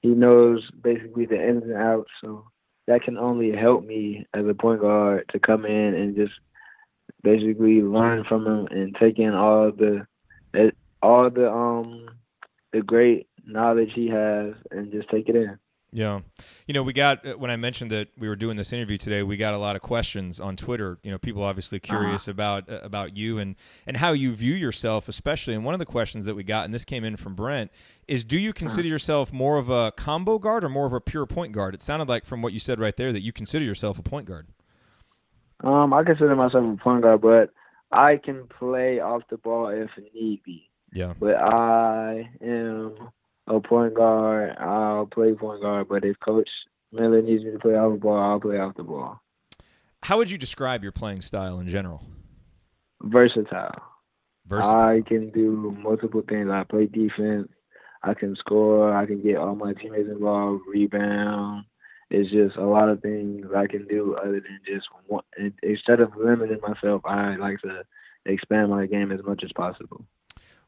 He 0.00 0.08
knows 0.08 0.70
basically 0.82 1.26
the 1.26 1.42
ins 1.42 1.64
and 1.64 1.74
outs. 1.74 2.10
So 2.22 2.46
that 2.86 3.02
can 3.02 3.16
only 3.16 3.52
help 3.52 3.84
me 3.84 4.26
as 4.34 4.46
a 4.46 4.54
point 4.54 4.80
guard 4.80 5.24
to 5.32 5.38
come 5.38 5.64
in 5.64 5.94
and 5.94 6.16
just 6.16 6.34
basically 7.22 7.82
learn 7.82 8.24
from 8.24 8.46
him 8.46 8.66
and 8.70 8.94
take 8.98 9.18
in 9.18 9.34
all 9.34 9.72
the 9.72 10.06
all 11.02 11.30
the 11.30 11.50
um 11.50 12.08
the 12.72 12.80
great 12.82 13.26
knowledge 13.46 13.90
he 13.94 14.08
has 14.08 14.54
and 14.70 14.92
just 14.92 15.08
take 15.08 15.28
it 15.28 15.36
in. 15.36 15.58
Yeah. 15.94 16.22
You 16.66 16.74
know, 16.74 16.82
we 16.82 16.92
got, 16.92 17.24
uh, 17.24 17.34
when 17.34 17.52
I 17.52 17.56
mentioned 17.56 17.92
that 17.92 18.08
we 18.18 18.26
were 18.26 18.34
doing 18.34 18.56
this 18.56 18.72
interview 18.72 18.98
today, 18.98 19.22
we 19.22 19.36
got 19.36 19.54
a 19.54 19.58
lot 19.58 19.76
of 19.76 19.82
questions 19.82 20.40
on 20.40 20.56
Twitter. 20.56 20.98
You 21.04 21.12
know, 21.12 21.18
people 21.18 21.44
obviously 21.44 21.78
uh-huh. 21.78 21.98
curious 21.98 22.24
uh-huh. 22.24 22.32
about, 22.32 22.68
uh, 22.68 22.80
about 22.82 23.16
you 23.16 23.38
and, 23.38 23.54
and 23.86 23.98
how 23.98 24.10
you 24.10 24.34
view 24.34 24.54
yourself, 24.54 25.08
especially. 25.08 25.54
And 25.54 25.64
one 25.64 25.72
of 25.72 25.78
the 25.78 25.86
questions 25.86 26.24
that 26.24 26.34
we 26.34 26.42
got, 26.42 26.64
and 26.64 26.74
this 26.74 26.84
came 26.84 27.04
in 27.04 27.16
from 27.16 27.36
Brent, 27.36 27.70
is 28.08 28.24
do 28.24 28.36
you 28.36 28.52
consider 28.52 28.88
uh-huh. 28.88 28.94
yourself 28.94 29.32
more 29.32 29.56
of 29.56 29.70
a 29.70 29.92
combo 29.92 30.40
guard 30.40 30.64
or 30.64 30.68
more 30.68 30.86
of 30.86 30.92
a 30.92 31.00
pure 31.00 31.26
point 31.26 31.52
guard? 31.52 31.76
It 31.76 31.80
sounded 31.80 32.08
like 32.08 32.24
from 32.24 32.42
what 32.42 32.52
you 32.52 32.58
said 32.58 32.80
right 32.80 32.96
there 32.96 33.12
that 33.12 33.22
you 33.22 33.32
consider 33.32 33.64
yourself 33.64 33.96
a 33.96 34.02
point 34.02 34.26
guard. 34.26 34.48
Um, 35.62 35.92
I 35.92 36.02
consider 36.02 36.34
myself 36.34 36.64
a 36.64 36.82
point 36.82 37.02
guard, 37.02 37.20
but 37.20 37.50
I 37.92 38.16
can 38.16 38.48
play 38.48 38.98
off 38.98 39.22
the 39.30 39.36
ball 39.36 39.68
if 39.68 39.90
need 40.12 40.42
be. 40.42 40.68
Yeah. 40.92 41.14
But 41.20 41.36
I 41.36 42.28
am 42.42 43.10
a 43.46 43.60
point 43.60 43.94
guard, 43.94 44.56
I'll 44.58 45.06
play 45.06 45.34
point 45.34 45.62
guard. 45.62 45.88
But 45.88 46.04
if 46.04 46.18
Coach 46.20 46.48
Miller 46.92 47.22
needs 47.22 47.44
me 47.44 47.52
to 47.52 47.58
play 47.58 47.74
off 47.74 47.92
the 47.92 47.98
ball, 47.98 48.18
I'll 48.18 48.40
play 48.40 48.58
off 48.58 48.76
the 48.76 48.84
ball. 48.84 49.20
How 50.02 50.18
would 50.18 50.30
you 50.30 50.38
describe 50.38 50.82
your 50.82 50.92
playing 50.92 51.22
style 51.22 51.58
in 51.60 51.66
general? 51.66 52.04
Versatile. 53.02 53.82
Versatile. 54.46 54.80
I 54.80 55.02
can 55.06 55.30
do 55.30 55.76
multiple 55.78 56.22
things. 56.28 56.50
I 56.50 56.64
play 56.64 56.86
defense. 56.86 57.48
I 58.02 58.12
can 58.14 58.36
score. 58.36 58.94
I 58.94 59.06
can 59.06 59.22
get 59.22 59.36
all 59.36 59.54
my 59.54 59.72
teammates 59.72 60.10
involved. 60.10 60.62
Rebound. 60.68 61.64
It's 62.10 62.30
just 62.30 62.56
a 62.56 62.66
lot 62.66 62.90
of 62.90 63.00
things 63.00 63.46
I 63.56 63.66
can 63.66 63.86
do 63.86 64.14
other 64.14 64.40
than 64.40 64.60
just 64.66 64.86
one. 65.06 65.24
Instead 65.62 66.00
of 66.00 66.14
limiting 66.16 66.60
myself, 66.60 67.02
I 67.06 67.36
like 67.36 67.60
to 67.62 67.82
expand 68.26 68.70
my 68.70 68.86
game 68.86 69.10
as 69.10 69.20
much 69.24 69.42
as 69.42 69.50
possible 69.52 70.04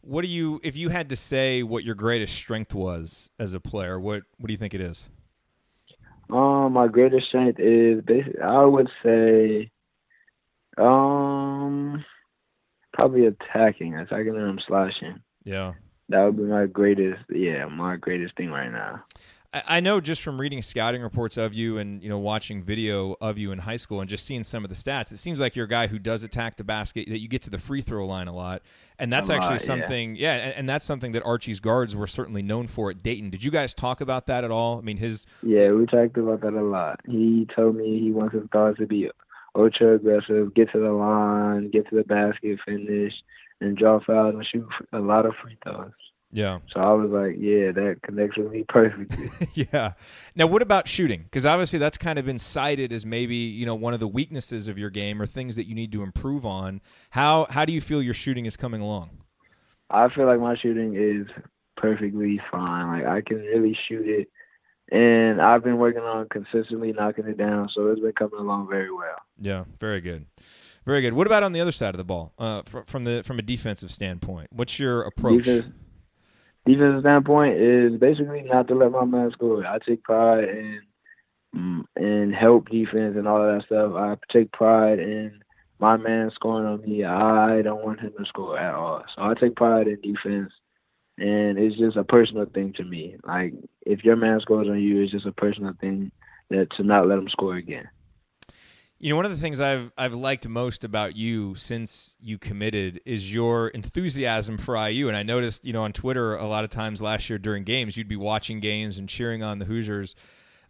what 0.06 0.22
do 0.22 0.28
you 0.28 0.60
if 0.62 0.76
you 0.76 0.88
had 0.88 1.08
to 1.08 1.16
say 1.16 1.62
what 1.62 1.84
your 1.84 1.94
greatest 1.94 2.34
strength 2.34 2.74
was 2.74 3.30
as 3.38 3.52
a 3.52 3.60
player 3.60 3.98
what 3.98 4.22
what 4.38 4.46
do 4.46 4.52
you 4.52 4.58
think 4.58 4.72
it 4.74 4.80
is? 4.80 5.08
Um 6.30 6.72
my 6.72 6.86
greatest 6.86 7.28
strength 7.28 7.58
is 7.58 8.02
basically 8.04 8.40
i 8.40 8.64
would 8.64 8.88
say 9.02 9.70
um 10.78 12.04
probably 12.92 13.26
attacking 13.26 13.94
attacking 13.94 14.36
and 14.36 14.62
slashing. 14.66 15.20
Yeah. 15.44 15.74
That 16.08 16.24
would 16.24 16.36
be 16.36 16.44
my 16.44 16.66
greatest 16.66 17.22
yeah 17.30 17.66
my 17.66 17.96
greatest 17.96 18.36
thing 18.36 18.50
right 18.50 18.70
now 18.70 19.04
I 19.66 19.80
know 19.80 20.00
just 20.00 20.22
from 20.22 20.40
reading 20.40 20.60
scouting 20.62 21.02
reports 21.02 21.36
of 21.36 21.54
you 21.54 21.78
and 21.78 22.02
you 22.02 22.08
know 22.08 22.18
watching 22.18 22.62
video 22.62 23.16
of 23.20 23.38
you 23.38 23.52
in 23.52 23.58
high 23.58 23.76
school 23.76 24.00
and 24.00 24.10
just 24.10 24.26
seeing 24.26 24.42
some 24.42 24.64
of 24.64 24.70
the 24.70 24.76
stats, 24.76 25.12
it 25.12 25.18
seems 25.18 25.40
like 25.40 25.56
you're 25.56 25.66
a 25.66 25.68
guy 25.68 25.86
who 25.86 25.98
does 25.98 26.22
attack 26.22 26.56
the 26.56 26.64
basket. 26.64 27.08
That 27.08 27.20
you 27.20 27.28
get 27.28 27.42
to 27.42 27.50
the 27.50 27.58
free 27.58 27.82
throw 27.82 28.06
line 28.06 28.28
a 28.28 28.34
lot, 28.34 28.62
and 28.98 29.12
that's 29.12 29.28
lot, 29.28 29.38
actually 29.38 29.60
something. 29.60 30.16
Yeah, 30.16 30.36
yeah 30.36 30.42
and, 30.44 30.54
and, 30.54 30.68
that's 30.68 30.84
something 30.84 31.12
that 31.12 31.22
Archie's 31.24 31.60
guards 31.60 31.94
were 31.94 32.06
certainly 32.06 32.42
known 32.42 32.66
for 32.66 32.90
at 32.90 33.02
Dayton. 33.02 33.30
Did 33.30 33.44
you 33.44 33.50
guys 33.50 33.74
talk 33.74 34.00
about 34.00 34.26
that 34.26 34.44
at 34.44 34.50
all? 34.50 34.78
I 34.78 34.82
mean, 34.82 34.96
his. 34.96 35.26
Yeah, 35.42 35.70
we 35.70 35.86
talked 35.86 36.16
about 36.18 36.40
that 36.42 36.54
a 36.54 36.62
lot. 36.62 37.00
He 37.06 37.46
told 37.54 37.76
me 37.76 38.00
he 38.00 38.10
wants 38.10 38.34
his 38.34 38.46
guards 38.50 38.78
to 38.78 38.86
be 38.86 39.10
ultra 39.54 39.94
aggressive, 39.94 40.54
get 40.54 40.70
to 40.72 40.78
the 40.78 40.92
line, 40.92 41.70
get 41.70 41.88
to 41.90 41.96
the 41.96 42.04
basket, 42.04 42.58
finish, 42.64 43.14
and 43.60 43.76
draw 43.76 44.00
fouls 44.00 44.34
and 44.34 44.46
shoot 44.46 44.68
a 44.92 44.98
lot 44.98 45.26
of 45.26 45.34
free 45.42 45.56
throws. 45.62 45.92
Yeah. 46.32 46.58
So 46.72 46.80
I 46.80 46.92
was 46.92 47.10
like, 47.10 47.36
yeah, 47.38 47.72
that 47.72 48.00
connects 48.02 48.36
with 48.36 48.50
me 48.50 48.64
perfectly. 48.68 49.30
yeah. 49.72 49.92
Now, 50.34 50.46
what 50.46 50.60
about 50.60 50.88
shooting? 50.88 51.22
Because 51.22 51.46
obviously 51.46 51.78
that's 51.78 51.96
kind 51.96 52.18
of 52.18 52.26
been 52.26 52.38
cited 52.38 52.92
as 52.92 53.06
maybe 53.06 53.36
you 53.36 53.64
know 53.64 53.74
one 53.74 53.94
of 53.94 54.00
the 54.00 54.08
weaknesses 54.08 54.68
of 54.68 54.76
your 54.76 54.90
game 54.90 55.22
or 55.22 55.26
things 55.26 55.56
that 55.56 55.66
you 55.66 55.74
need 55.74 55.92
to 55.92 56.02
improve 56.02 56.44
on. 56.44 56.80
How 57.10 57.46
how 57.50 57.64
do 57.64 57.72
you 57.72 57.80
feel 57.80 58.02
your 58.02 58.14
shooting 58.14 58.44
is 58.46 58.56
coming 58.56 58.80
along? 58.80 59.10
I 59.88 60.08
feel 60.08 60.26
like 60.26 60.40
my 60.40 60.56
shooting 60.56 60.94
is 60.96 61.26
perfectly 61.76 62.40
fine. 62.50 62.88
Like 62.88 63.06
I 63.06 63.20
can 63.20 63.38
really 63.38 63.78
shoot 63.88 64.06
it, 64.06 64.28
and 64.94 65.40
I've 65.40 65.62
been 65.62 65.78
working 65.78 66.02
on 66.02 66.28
consistently 66.28 66.92
knocking 66.92 67.26
it 67.26 67.38
down. 67.38 67.70
So 67.72 67.88
it's 67.88 68.00
been 68.00 68.12
coming 68.12 68.40
along 68.40 68.68
very 68.68 68.92
well. 68.92 69.16
Yeah, 69.40 69.64
very 69.80 70.00
good. 70.00 70.26
Very 70.84 71.02
good. 71.02 71.14
What 71.14 71.26
about 71.26 71.42
on 71.42 71.52
the 71.52 71.60
other 71.60 71.72
side 71.72 71.94
of 71.94 71.98
the 71.98 72.04
ball, 72.04 72.32
uh, 72.38 72.62
from 72.86 73.04
the 73.04 73.22
from 73.24 73.38
a 73.38 73.42
defensive 73.42 73.90
standpoint? 73.90 74.48
What's 74.52 74.78
your 74.78 75.02
approach? 75.02 75.44
Defense, 75.44 75.74
defensive 76.66 77.00
standpoint 77.00 77.56
is 77.56 77.98
basically 77.98 78.42
not 78.42 78.68
to 78.68 78.74
let 78.74 78.90
my 78.90 79.04
man 79.04 79.30
score. 79.32 79.64
I 79.64 79.78
take 79.78 80.02
pride 80.02 80.44
in 80.44 80.80
mm, 81.54 81.84
and 81.96 82.34
help 82.34 82.68
defense 82.68 83.14
and 83.16 83.26
all 83.26 83.42
of 83.42 83.54
that 83.54 83.66
stuff. 83.66 83.92
I 83.94 84.16
take 84.32 84.52
pride 84.52 84.98
in 84.98 85.40
my 85.78 85.96
man 85.96 86.30
scoring 86.34 86.66
on 86.66 86.82
me. 86.82 87.04
I 87.04 87.62
don't 87.62 87.84
want 87.84 88.00
him 88.00 88.12
to 88.18 88.24
score 88.26 88.58
at 88.58 88.74
all. 88.74 89.04
So 89.14 89.22
I 89.22 89.34
take 89.34 89.56
pride 89.56 89.86
in 89.86 90.00
defense 90.00 90.52
and 91.18 91.58
it's 91.58 91.78
just 91.78 91.96
a 91.96 92.04
personal 92.04 92.46
thing 92.46 92.72
to 92.74 92.84
me. 92.84 93.16
Like 93.24 93.54
if 93.82 94.04
your 94.04 94.16
man 94.16 94.40
scores 94.40 94.68
on 94.68 94.80
you, 94.80 95.02
it's 95.02 95.12
just 95.12 95.26
a 95.26 95.32
personal 95.32 95.72
thing 95.80 96.10
that 96.50 96.68
to 96.76 96.82
not 96.82 97.06
let 97.06 97.18
him 97.18 97.28
score 97.28 97.56
again. 97.56 97.88
You 99.06 99.10
know, 99.10 99.18
one 99.18 99.24
of 99.24 99.30
the 99.30 99.36
things 99.36 99.60
I've 99.60 99.92
I've 99.96 100.14
liked 100.14 100.48
most 100.48 100.82
about 100.82 101.14
you 101.14 101.54
since 101.54 102.16
you 102.20 102.38
committed 102.38 103.00
is 103.06 103.32
your 103.32 103.68
enthusiasm 103.68 104.58
for 104.58 104.76
IU. 104.76 105.06
And 105.06 105.16
I 105.16 105.22
noticed, 105.22 105.64
you 105.64 105.72
know, 105.72 105.84
on 105.84 105.92
Twitter 105.92 106.34
a 106.34 106.44
lot 106.44 106.64
of 106.64 106.70
times 106.70 107.00
last 107.00 107.30
year 107.30 107.38
during 107.38 107.62
games, 107.62 107.96
you'd 107.96 108.08
be 108.08 108.16
watching 108.16 108.58
games 108.58 108.98
and 108.98 109.08
cheering 109.08 109.44
on 109.44 109.60
the 109.60 109.64
Hoosiers. 109.64 110.16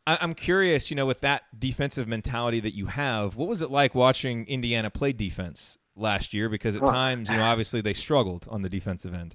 I, 0.06 0.18
am 0.20 0.34
curious, 0.34 0.90
you 0.90 0.96
know, 0.96 1.06
with 1.06 1.22
that 1.22 1.44
defensive 1.58 2.06
mentality 2.06 2.60
that 2.60 2.74
you 2.74 2.84
have, 2.88 3.36
what 3.36 3.48
was 3.48 3.62
it 3.62 3.70
like 3.70 3.94
watching 3.94 4.46
Indiana 4.48 4.90
play 4.90 5.14
defense 5.14 5.78
last 5.96 6.34
year? 6.34 6.50
Because 6.50 6.76
at 6.76 6.84
times, 6.84 7.30
you 7.30 7.38
know, 7.38 7.42
obviously 7.42 7.80
they 7.80 7.94
struggled 7.94 8.46
on 8.50 8.60
the 8.60 8.68
defensive 8.68 9.14
end. 9.14 9.34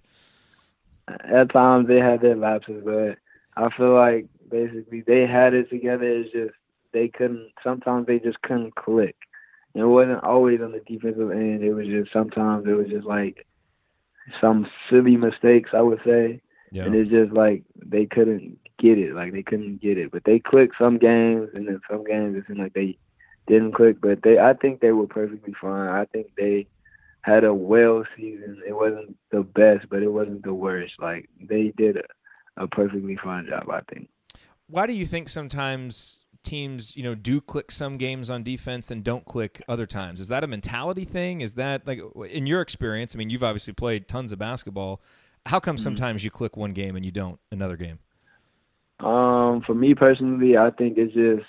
At 1.07 1.51
times 1.51 1.87
they 1.87 1.97
had 1.97 2.21
their 2.21 2.35
lapses, 2.35 2.83
but 2.85 3.17
I 3.57 3.75
feel 3.75 3.95
like 3.95 4.27
basically 4.47 5.01
they 5.01 5.25
had 5.25 5.55
it 5.55 5.71
together. 5.71 6.03
It's 6.03 6.31
just 6.31 6.53
they 6.93 7.07
couldn't. 7.07 7.51
Sometimes 7.63 8.07
they 8.07 8.19
just 8.19 8.41
couldn't 8.41 8.75
click. 8.75 9.15
And 9.73 9.83
it 9.83 9.87
wasn't 9.87 10.23
always 10.23 10.61
on 10.61 10.71
the 10.71 10.79
defensive 10.79 11.31
end. 11.31 11.63
It 11.63 11.73
was 11.73 11.87
just 11.87 12.11
sometimes 12.11 12.67
it 12.67 12.73
was 12.73 12.87
just 12.87 13.05
like 13.05 13.45
some 14.39 14.67
silly 14.89 15.17
mistakes, 15.17 15.71
I 15.73 15.81
would 15.81 16.01
say. 16.05 16.41
Yeah. 16.71 16.83
And 16.83 16.95
it's 16.95 17.09
just 17.09 17.31
like 17.33 17.63
they 17.75 18.05
couldn't 18.05 18.57
get 18.79 18.97
it. 18.97 19.13
Like 19.13 19.33
they 19.33 19.43
couldn't 19.43 19.81
get 19.81 19.97
it. 19.97 20.11
But 20.11 20.23
they 20.25 20.39
clicked 20.39 20.75
some 20.77 20.97
games, 20.97 21.49
and 21.53 21.67
then 21.67 21.79
some 21.89 22.03
games 22.03 22.35
it 22.35 22.45
seemed 22.47 22.59
like 22.59 22.73
they 22.73 22.97
didn't 23.47 23.73
click. 23.73 24.01
But 24.01 24.23
they, 24.23 24.39
I 24.39 24.53
think 24.53 24.79
they 24.79 24.91
were 24.91 25.07
perfectly 25.07 25.53
fine. 25.59 25.89
I 25.89 26.05
think 26.05 26.27
they 26.37 26.67
had 27.21 27.43
a 27.43 27.53
well 27.53 28.03
season. 28.15 28.61
It 28.67 28.73
wasn't 28.73 29.15
the 29.31 29.43
best, 29.43 29.87
but 29.89 30.01
it 30.01 30.11
wasn't 30.11 30.43
the 30.43 30.53
worst. 30.53 30.93
Like 30.99 31.29
they 31.39 31.73
did 31.77 31.97
a, 31.97 32.63
a 32.63 32.67
perfectly 32.67 33.17
fine 33.21 33.47
job. 33.47 33.69
I 33.69 33.81
think. 33.93 34.09
Why 34.67 34.87
do 34.87 34.93
you 34.93 35.05
think 35.05 35.27
sometimes 35.27 36.25
teams, 36.43 36.95
you 36.95 37.03
know, 37.03 37.15
do 37.15 37.41
click 37.41 37.71
some 37.71 37.97
games 37.97 38.29
on 38.29 38.43
defense 38.43 38.91
and 38.91 39.03
don't 39.03 39.25
click 39.25 39.61
other 39.67 39.85
times. 39.85 40.19
Is 40.19 40.27
that 40.29 40.43
a 40.43 40.47
mentality 40.47 41.05
thing? 41.05 41.41
Is 41.41 41.53
that 41.55 41.85
like 41.87 42.01
in 42.29 42.45
your 42.45 42.61
experience? 42.61 43.15
I 43.15 43.17
mean, 43.17 43.29
you've 43.29 43.43
obviously 43.43 43.73
played 43.73 44.07
tons 44.07 44.31
of 44.31 44.39
basketball. 44.39 45.01
How 45.45 45.59
come 45.59 45.75
mm-hmm. 45.75 45.83
sometimes 45.83 46.23
you 46.23 46.31
click 46.31 46.57
one 46.57 46.73
game 46.73 46.95
and 46.95 47.05
you 47.05 47.11
don't 47.11 47.39
another 47.51 47.77
game? 47.77 47.99
Um, 48.99 49.61
for 49.65 49.73
me 49.73 49.95
personally, 49.95 50.57
I 50.57 50.69
think 50.71 50.97
it's 50.97 51.13
just 51.13 51.47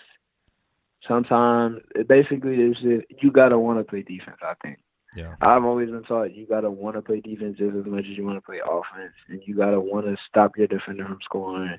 sometimes 1.07 1.81
it 1.95 2.09
basically 2.09 2.57
it's 2.57 2.81
just 2.81 3.23
you 3.23 3.31
gotta 3.31 3.59
want 3.59 3.79
to 3.79 3.85
play 3.85 4.03
defense. 4.03 4.39
I 4.43 4.55
think. 4.63 4.79
Yeah. 5.15 5.35
I've 5.43 5.65
always 5.65 5.91
been 5.91 6.05
taught 6.05 6.35
you 6.35 6.47
gotta 6.47 6.71
want 6.71 6.97
to 6.97 7.03
play 7.03 7.21
defense 7.21 7.59
just 7.59 7.77
as 7.77 7.85
much 7.85 8.07
as 8.11 8.17
you 8.17 8.25
want 8.25 8.39
to 8.39 8.43
play 8.43 8.61
offense, 8.65 9.13
and 9.29 9.43
you 9.45 9.55
gotta 9.55 9.79
want 9.79 10.07
to 10.07 10.17
stop 10.29 10.57
your 10.57 10.67
defender 10.67 11.05
from 11.05 11.19
scoring 11.23 11.79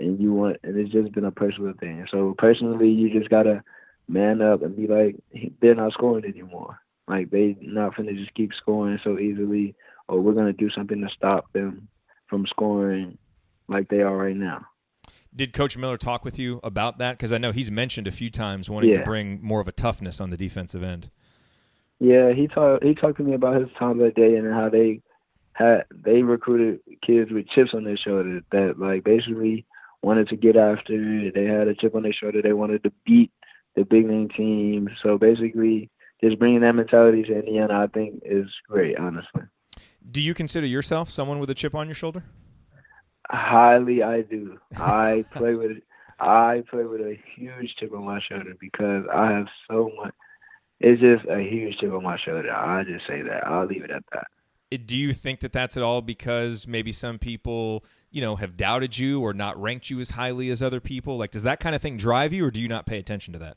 and 0.00 0.20
you 0.20 0.32
want 0.32 0.58
and 0.62 0.76
it's 0.76 0.92
just 0.92 1.12
been 1.12 1.24
a 1.24 1.30
personal 1.30 1.74
thing. 1.78 2.06
So 2.10 2.34
personally, 2.38 2.88
you 2.88 3.10
just 3.10 3.30
gotta 3.30 3.62
man 4.08 4.40
up 4.40 4.62
and 4.62 4.76
be 4.76 4.86
like, 4.86 5.16
they're 5.60 5.74
not 5.74 5.92
scoring 5.92 6.24
anymore. 6.24 6.80
Like 7.06 7.30
they 7.30 7.56
not 7.60 7.96
gonna 7.96 8.12
just 8.12 8.34
keep 8.34 8.52
scoring 8.54 8.98
so 9.02 9.18
easily, 9.18 9.74
or 10.08 10.20
we're 10.20 10.34
gonna 10.34 10.52
do 10.52 10.70
something 10.70 11.00
to 11.00 11.08
stop 11.14 11.52
them 11.52 11.88
from 12.26 12.46
scoring 12.46 13.18
like 13.68 13.88
they 13.88 14.02
are 14.02 14.16
right 14.16 14.36
now. 14.36 14.66
Did 15.34 15.52
Coach 15.52 15.76
Miller 15.76 15.98
talk 15.98 16.24
with 16.24 16.38
you 16.38 16.58
about 16.62 16.98
that? 16.98 17.16
Because 17.16 17.32
I 17.32 17.38
know 17.38 17.52
he's 17.52 17.70
mentioned 17.70 18.06
a 18.06 18.12
few 18.12 18.30
times 18.30 18.68
wanting 18.68 18.90
yeah. 18.90 18.98
to 18.98 19.04
bring 19.04 19.40
more 19.42 19.60
of 19.60 19.68
a 19.68 19.72
toughness 19.72 20.20
on 20.20 20.30
the 20.30 20.36
defensive 20.36 20.82
end. 20.82 21.10
Yeah, 22.00 22.32
he 22.32 22.46
talked. 22.46 22.84
He 22.84 22.94
talked 22.94 23.18
to 23.18 23.24
me 23.24 23.34
about 23.34 23.60
his 23.60 23.70
time 23.78 23.98
that 23.98 24.14
day 24.14 24.36
and 24.36 24.52
how 24.52 24.68
they 24.68 25.02
had 25.52 25.84
they 25.90 26.22
recruited 26.22 26.80
kids 27.04 27.30
with 27.32 27.48
chips 27.48 27.74
on 27.74 27.84
their 27.84 27.96
shoulders 27.96 28.42
that 28.52 28.78
like 28.78 29.02
basically 29.04 29.66
wanted 30.02 30.28
to 30.28 30.36
get 30.36 30.56
after. 30.56 31.30
They 31.30 31.44
had 31.44 31.68
a 31.68 31.74
chip 31.74 31.94
on 31.94 32.02
their 32.02 32.12
shoulder. 32.12 32.42
They 32.42 32.52
wanted 32.52 32.82
to 32.84 32.92
beat 33.04 33.30
the 33.74 33.84
big 33.84 34.06
name 34.06 34.28
team. 34.28 34.88
So 35.02 35.18
basically, 35.18 35.90
just 36.22 36.38
bringing 36.38 36.60
that 36.60 36.74
mentality 36.74 37.22
to 37.24 37.38
Indiana, 37.38 37.80
I 37.80 37.86
think, 37.86 38.22
is 38.24 38.46
great. 38.68 38.98
Honestly. 38.98 39.42
Do 40.10 40.20
you 40.20 40.34
consider 40.34 40.66
yourself 40.66 41.10
someone 41.10 41.38
with 41.38 41.50
a 41.50 41.54
chip 41.54 41.74
on 41.74 41.86
your 41.86 41.94
shoulder? 41.94 42.24
Highly, 43.28 44.02
I 44.02 44.22
do. 44.22 44.58
I 44.76 45.24
play 45.32 45.54
with 45.54 45.78
I 46.20 46.64
play 46.68 46.84
with 46.84 47.00
a 47.00 47.16
huge 47.36 47.74
chip 47.78 47.92
on 47.92 48.04
my 48.04 48.20
shoulder 48.20 48.54
because 48.58 49.04
I 49.12 49.30
have 49.32 49.46
so 49.68 49.90
much. 49.96 50.14
It's 50.80 51.00
just 51.00 51.24
a 51.28 51.40
huge 51.40 51.78
chip 51.78 51.92
on 51.92 52.02
my 52.02 52.18
shoulder. 52.18 52.52
I 52.52 52.84
just 52.84 53.06
say 53.06 53.22
that. 53.22 53.46
I'll 53.46 53.66
leave 53.66 53.84
it 53.84 53.90
at 53.90 54.04
that. 54.12 54.26
Do 54.70 54.96
you 54.96 55.12
think 55.12 55.40
that 55.40 55.52
that's 55.52 55.76
at 55.76 55.82
all 55.82 56.02
because 56.02 56.66
maybe 56.66 56.92
some 56.92 57.18
people 57.18 57.84
you 58.10 58.20
know, 58.20 58.36
have 58.36 58.56
doubted 58.56 58.98
you 58.98 59.20
or 59.20 59.34
not 59.34 59.60
ranked 59.60 59.90
you 59.90 60.00
as 60.00 60.10
highly 60.10 60.50
as 60.50 60.62
other 60.62 60.80
people? 60.80 61.18
Like, 61.18 61.30
does 61.30 61.42
that 61.42 61.60
kind 61.60 61.74
of 61.74 61.82
thing 61.82 61.96
drive 61.96 62.32
you, 62.32 62.46
or 62.46 62.50
do 62.50 62.60
you 62.60 62.68
not 62.68 62.86
pay 62.86 62.98
attention 62.98 63.32
to 63.34 63.38
that? 63.40 63.56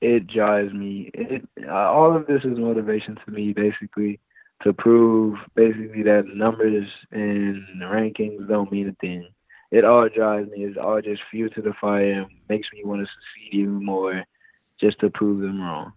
It 0.00 0.26
drives 0.26 0.72
me. 0.72 1.10
It, 1.14 1.46
uh, 1.66 1.72
all 1.72 2.16
of 2.16 2.26
this 2.26 2.44
is 2.44 2.58
motivation 2.58 3.18
to 3.24 3.30
me, 3.30 3.52
basically, 3.52 4.20
to 4.62 4.72
prove 4.72 5.36
basically 5.54 6.02
that 6.04 6.24
numbers 6.34 6.88
and 7.10 7.62
rankings 7.82 8.48
don't 8.48 8.72
mean 8.72 8.88
a 8.88 8.92
thing. 9.00 9.28
It 9.70 9.84
all 9.84 10.08
drives 10.08 10.50
me. 10.50 10.64
It's 10.64 10.78
all 10.78 11.02
just 11.02 11.20
fuel 11.30 11.50
to 11.50 11.62
the 11.62 11.74
fire 11.78 12.22
and 12.22 12.26
makes 12.48 12.68
me 12.72 12.82
want 12.84 13.02
to 13.02 13.06
succeed 13.06 13.60
even 13.60 13.84
more, 13.84 14.24
just 14.80 14.98
to 15.00 15.10
prove 15.10 15.42
them 15.42 15.60
wrong. 15.60 15.92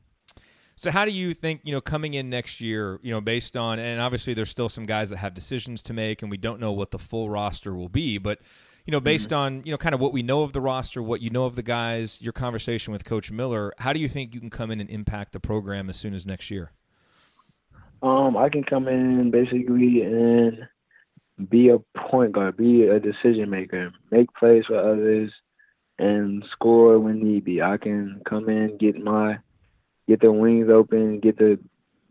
So 0.81 0.89
how 0.89 1.05
do 1.05 1.11
you 1.11 1.35
think, 1.35 1.61
you 1.63 1.71
know, 1.71 1.79
coming 1.79 2.15
in 2.15 2.31
next 2.31 2.59
year, 2.59 2.99
you 3.03 3.11
know, 3.11 3.21
based 3.21 3.55
on 3.55 3.77
and 3.77 4.01
obviously 4.01 4.33
there's 4.33 4.49
still 4.49 4.67
some 4.67 4.87
guys 4.87 5.11
that 5.11 5.17
have 5.17 5.35
decisions 5.35 5.83
to 5.83 5.93
make 5.93 6.23
and 6.23 6.31
we 6.31 6.37
don't 6.37 6.59
know 6.59 6.71
what 6.71 6.89
the 6.89 6.97
full 6.97 7.29
roster 7.29 7.75
will 7.75 7.87
be, 7.87 8.17
but 8.17 8.39
you 8.87 8.91
know, 8.91 8.99
based 8.99 9.29
mm-hmm. 9.29 9.57
on, 9.59 9.61
you 9.63 9.69
know, 9.69 9.77
kind 9.77 9.93
of 9.93 10.01
what 10.01 10.11
we 10.11 10.23
know 10.23 10.41
of 10.41 10.53
the 10.53 10.59
roster, 10.59 11.03
what 11.03 11.21
you 11.21 11.29
know 11.29 11.45
of 11.45 11.55
the 11.55 11.61
guys, 11.61 12.19
your 12.19 12.33
conversation 12.33 12.91
with 12.91 13.05
coach 13.05 13.29
Miller, 13.29 13.71
how 13.77 13.93
do 13.93 13.99
you 13.99 14.07
think 14.09 14.33
you 14.33 14.39
can 14.39 14.49
come 14.49 14.71
in 14.71 14.79
and 14.81 14.89
impact 14.89 15.33
the 15.33 15.39
program 15.39 15.87
as 15.87 15.97
soon 15.97 16.15
as 16.15 16.25
next 16.25 16.49
year? 16.49 16.71
Um, 18.01 18.35
I 18.35 18.49
can 18.49 18.63
come 18.63 18.87
in 18.87 19.29
basically 19.29 20.01
and 20.01 20.67
be 21.47 21.69
a 21.69 21.77
point 21.95 22.31
guard, 22.31 22.57
be 22.57 22.87
a 22.87 22.99
decision 22.99 23.51
maker, 23.51 23.91
make 24.09 24.33
plays 24.33 24.63
for 24.65 24.79
others, 24.79 25.31
and 25.99 26.43
score 26.51 26.97
when 26.97 27.23
need 27.23 27.45
be. 27.45 27.61
I 27.61 27.77
can 27.77 28.23
come 28.27 28.49
in, 28.49 28.79
get 28.79 28.97
my 28.97 29.37
get 30.07 30.21
the 30.21 30.31
wings 30.31 30.69
open, 30.69 31.19
get 31.19 31.37
the 31.37 31.59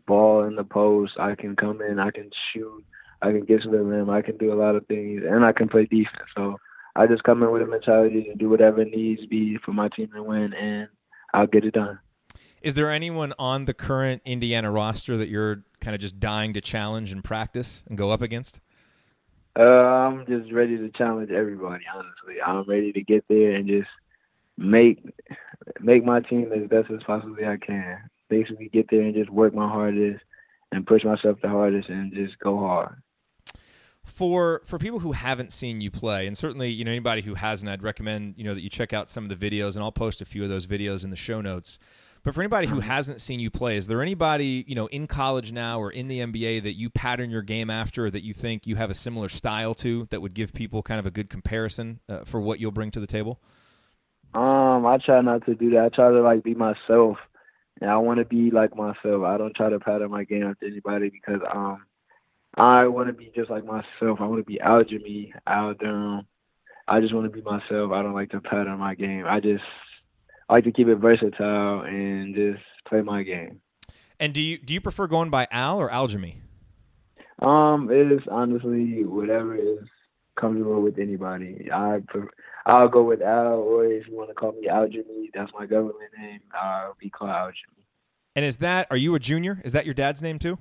ball 0.07 0.43
in 0.43 0.55
the 0.55 0.63
post. 0.63 1.13
I 1.19 1.35
can 1.35 1.55
come 1.55 1.81
in, 1.81 1.99
I 1.99 2.11
can 2.11 2.29
shoot, 2.53 2.83
I 3.21 3.31
can 3.31 3.45
get 3.45 3.61
to 3.63 3.69
the 3.69 3.81
rim, 3.81 4.09
I 4.09 4.21
can 4.21 4.37
do 4.37 4.53
a 4.53 4.55
lot 4.55 4.75
of 4.75 4.85
things, 4.87 5.21
and 5.27 5.45
I 5.45 5.51
can 5.51 5.69
play 5.69 5.85
defense. 5.85 6.29
So 6.35 6.57
I 6.95 7.07
just 7.07 7.23
come 7.23 7.43
in 7.43 7.51
with 7.51 7.61
a 7.61 7.65
mentality 7.65 8.23
to 8.23 8.35
do 8.35 8.49
whatever 8.49 8.83
needs 8.83 9.25
be 9.25 9.57
for 9.63 9.71
my 9.71 9.89
team 9.89 10.09
to 10.15 10.23
win, 10.23 10.53
and 10.53 10.89
I'll 11.33 11.47
get 11.47 11.65
it 11.65 11.73
done. 11.73 11.99
Is 12.61 12.75
there 12.75 12.91
anyone 12.91 13.33
on 13.39 13.65
the 13.65 13.73
current 13.73 14.21
Indiana 14.23 14.69
roster 14.69 15.17
that 15.17 15.29
you're 15.29 15.63
kind 15.79 15.95
of 15.95 16.01
just 16.01 16.19
dying 16.19 16.53
to 16.53 16.61
challenge 16.61 17.11
and 17.11 17.23
practice 17.23 17.83
and 17.87 17.97
go 17.97 18.11
up 18.11 18.21
against? 18.21 18.59
Uh, 19.57 19.63
I'm 19.63 20.25
just 20.27 20.51
ready 20.53 20.77
to 20.77 20.89
challenge 20.91 21.31
everybody. 21.31 21.83
Honestly, 21.93 22.41
I'm 22.45 22.63
ready 22.63 22.93
to 22.93 23.01
get 23.01 23.25
there 23.27 23.55
and 23.55 23.67
just 23.67 23.89
make 24.61 25.03
make 25.79 26.03
my 26.03 26.19
team 26.21 26.51
as 26.53 26.67
best 26.69 26.91
as 26.91 27.01
possibly 27.05 27.45
I 27.45 27.57
can. 27.57 28.09
Basically, 28.29 28.69
get 28.69 28.89
there 28.89 29.01
and 29.01 29.13
just 29.13 29.29
work 29.29 29.53
my 29.53 29.67
hardest 29.67 30.23
and 30.71 30.87
push 30.87 31.03
myself 31.03 31.39
the 31.41 31.49
hardest 31.49 31.89
and 31.89 32.13
just 32.13 32.39
go 32.39 32.57
hard. 32.57 33.01
For 34.03 34.61
for 34.65 34.77
people 34.77 34.99
who 34.99 35.11
haven't 35.11 35.51
seen 35.51 35.81
you 35.81 35.91
play, 35.91 36.27
and 36.27 36.37
certainly 36.37 36.69
you 36.69 36.83
know 36.85 36.91
anybody 36.91 37.21
who 37.21 37.35
hasn't, 37.35 37.69
I'd 37.69 37.83
recommend 37.83 38.35
you 38.37 38.43
know 38.43 38.53
that 38.53 38.63
you 38.63 38.69
check 38.69 38.93
out 38.93 39.09
some 39.09 39.29
of 39.29 39.29
the 39.29 39.49
videos, 39.49 39.75
and 39.75 39.83
I'll 39.83 39.91
post 39.91 40.21
a 40.21 40.25
few 40.25 40.43
of 40.43 40.49
those 40.49 40.65
videos 40.65 41.03
in 41.03 41.09
the 41.09 41.15
show 41.15 41.41
notes. 41.41 41.77
But 42.23 42.35
for 42.35 42.41
anybody 42.41 42.67
who 42.67 42.75
mm-hmm. 42.75 42.89
hasn't 42.89 43.19
seen 43.19 43.39
you 43.39 43.49
play, 43.49 43.77
is 43.77 43.87
there 43.87 44.01
anybody 44.01 44.63
you 44.67 44.75
know 44.75 44.87
in 44.87 45.07
college 45.07 45.51
now 45.51 45.79
or 45.79 45.91
in 45.91 46.07
the 46.07 46.19
NBA 46.19 46.63
that 46.63 46.73
you 46.73 46.89
pattern 46.89 47.29
your 47.29 47.41
game 47.41 47.69
after, 47.69 48.05
or 48.05 48.11
that 48.11 48.23
you 48.23 48.33
think 48.33 48.65
you 48.65 48.75
have 48.75 48.89
a 48.89 48.95
similar 48.95 49.29
style 49.29 49.73
to, 49.75 50.07
that 50.09 50.21
would 50.21 50.33
give 50.33 50.53
people 50.53 50.81
kind 50.81 50.99
of 50.99 51.05
a 51.05 51.11
good 51.11 51.29
comparison 51.29 51.99
uh, 52.09 52.23
for 52.23 52.39
what 52.41 52.59
you'll 52.59 52.71
bring 52.71 52.91
to 52.91 52.99
the 52.99 53.07
table? 53.07 53.39
Um, 54.33 54.85
I 54.85 54.97
try 54.97 55.21
not 55.21 55.45
to 55.45 55.55
do 55.55 55.71
that. 55.71 55.85
I 55.85 55.89
try 55.89 56.09
to 56.09 56.21
like 56.21 56.43
be 56.43 56.55
myself, 56.55 57.17
and 57.81 57.89
I 57.89 57.97
want 57.97 58.19
to 58.19 58.25
be 58.25 58.49
like 58.49 58.75
myself. 58.75 59.23
I 59.23 59.37
don't 59.37 59.55
try 59.55 59.69
to 59.69 59.79
pattern 59.79 60.11
my 60.11 60.23
game 60.23 60.43
after 60.43 60.65
anybody 60.65 61.09
because 61.09 61.41
um, 61.53 61.85
I 62.55 62.87
want 62.87 63.07
to 63.07 63.13
be 63.13 63.31
just 63.35 63.49
like 63.49 63.65
myself. 63.65 64.19
I 64.19 64.25
want 64.25 64.39
to 64.39 64.45
be 64.45 64.59
Aljami, 64.63 65.31
Al 65.45 65.73
Durham. 65.73 66.27
I 66.87 67.01
just 67.01 67.13
want 67.13 67.25
to 67.25 67.31
be 67.31 67.41
myself. 67.41 67.91
I 67.91 68.01
don't 68.01 68.13
like 68.13 68.31
to 68.31 68.41
pattern 68.41 68.79
my 68.79 68.95
game. 68.95 69.25
I 69.27 69.39
just 69.39 69.63
I 70.49 70.53
like 70.53 70.63
to 70.65 70.71
keep 70.71 70.87
it 70.87 70.95
versatile 70.95 71.81
and 71.81 72.33
just 72.35 72.63
play 72.87 73.01
my 73.01 73.23
game. 73.23 73.61
And 74.19 74.33
do 74.33 74.41
you 74.41 74.57
do 74.57 74.73
you 74.73 74.81
prefer 74.81 75.07
going 75.07 75.29
by 75.29 75.47
Al 75.51 75.79
or 75.79 75.89
Aljami? 75.89 76.35
Um, 77.39 77.89
it 77.91 78.11
is 78.11 78.21
honestly 78.29 79.03
whatever 79.03 79.55
is 79.55 79.79
comfortable 80.39 80.81
with 80.81 80.97
anybody. 80.97 81.69
I 81.71 81.99
I'll 82.65 82.89
go 82.89 83.03
with 83.03 83.21
Al, 83.21 83.59
or 83.59 83.85
if 83.85 84.07
you 84.07 84.15
want 84.15 84.29
to 84.29 84.35
call 84.35 84.51
me 84.53 84.67
Aljami, 84.67 85.29
that's 85.33 85.51
my 85.57 85.65
government 85.65 86.11
name. 86.17 86.41
I'll 86.53 86.95
be 86.99 87.09
called 87.09 87.31
Aljami. 87.31 87.85
And 88.35 88.45
is 88.45 88.57
that 88.57 88.87
are 88.89 88.97
you 88.97 89.15
a 89.15 89.19
junior? 89.19 89.61
Is 89.63 89.73
that 89.73 89.85
your 89.85 89.93
dad's 89.93 90.21
name 90.21 90.39
too? 90.39 90.57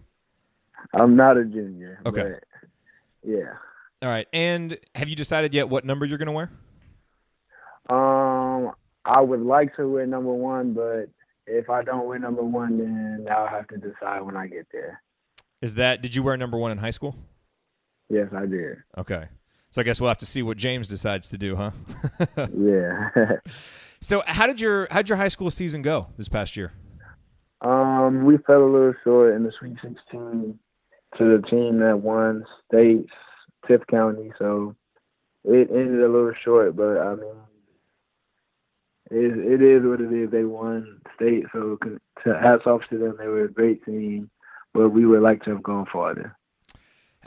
I'm 0.94 1.14
not 1.16 1.36
a 1.36 1.44
junior. 1.44 2.00
Okay. 2.06 2.34
yeah. 3.22 3.54
All 4.02 4.08
right. 4.08 4.26
And 4.32 4.78
have 4.94 5.08
you 5.08 5.16
decided 5.16 5.52
yet 5.52 5.68
what 5.68 5.84
number 5.84 6.06
you're 6.06 6.18
going 6.18 6.26
to 6.26 6.32
wear? 6.32 6.50
Um, 7.90 8.72
I 9.04 9.20
would 9.20 9.42
like 9.42 9.76
to 9.76 9.88
wear 9.88 10.06
number 10.06 10.32
one, 10.32 10.72
but 10.72 11.10
if 11.46 11.68
I 11.68 11.82
don't 11.82 12.06
wear 12.06 12.18
number 12.18 12.42
one, 12.42 12.78
then 12.78 13.26
I'll 13.30 13.48
have 13.48 13.68
to 13.68 13.76
decide 13.76 14.22
when 14.22 14.36
I 14.36 14.46
get 14.46 14.66
there. 14.72 15.02
Is 15.60 15.74
that? 15.74 16.00
Did 16.00 16.14
you 16.14 16.22
wear 16.22 16.36
number 16.36 16.56
one 16.56 16.70
in 16.70 16.78
high 16.78 16.90
school? 16.90 17.14
Yes, 18.08 18.28
I 18.34 18.46
did. 18.46 18.78
Okay. 18.96 19.26
So 19.70 19.80
I 19.80 19.84
guess 19.84 20.00
we'll 20.00 20.08
have 20.08 20.18
to 20.18 20.26
see 20.26 20.42
what 20.42 20.56
James 20.56 20.88
decides 20.88 21.30
to 21.30 21.38
do, 21.38 21.54
huh? 21.54 21.70
yeah. 22.56 23.10
so 24.00 24.22
how 24.26 24.46
did 24.46 24.60
your 24.60 24.88
how 24.90 24.98
did 24.98 25.08
your 25.08 25.18
high 25.18 25.28
school 25.28 25.50
season 25.50 25.82
go 25.82 26.08
this 26.16 26.28
past 26.28 26.56
year? 26.56 26.72
Um, 27.60 28.24
we 28.24 28.38
fell 28.38 28.62
a 28.62 28.64
little 28.64 28.94
short 29.04 29.34
in 29.34 29.44
the 29.44 29.52
Sweet 29.58 29.76
16 29.82 30.58
to 31.18 31.24
the 31.24 31.46
team 31.48 31.78
that 31.80 32.00
won 32.00 32.44
states, 32.66 33.12
Tift 33.68 33.86
County. 33.88 34.32
So 34.38 34.74
it 35.44 35.68
ended 35.70 36.02
a 36.02 36.08
little 36.08 36.32
short, 36.42 36.74
but 36.74 36.98
I 36.98 37.14
mean, 37.14 37.36
it, 39.10 39.60
it 39.60 39.62
is 39.62 39.84
what 39.84 40.00
it 40.00 40.12
is. 40.12 40.30
They 40.30 40.44
won 40.44 41.00
state, 41.14 41.44
so 41.52 41.78
to 42.24 42.38
hats 42.38 42.66
off 42.66 42.82
to 42.90 42.98
them. 42.98 43.16
They 43.18 43.26
were 43.26 43.44
a 43.44 43.52
great 43.52 43.84
team, 43.84 44.30
but 44.72 44.90
we 44.90 45.06
would 45.06 45.22
like 45.22 45.42
to 45.42 45.50
have 45.50 45.62
gone 45.62 45.86
farther. 45.92 46.36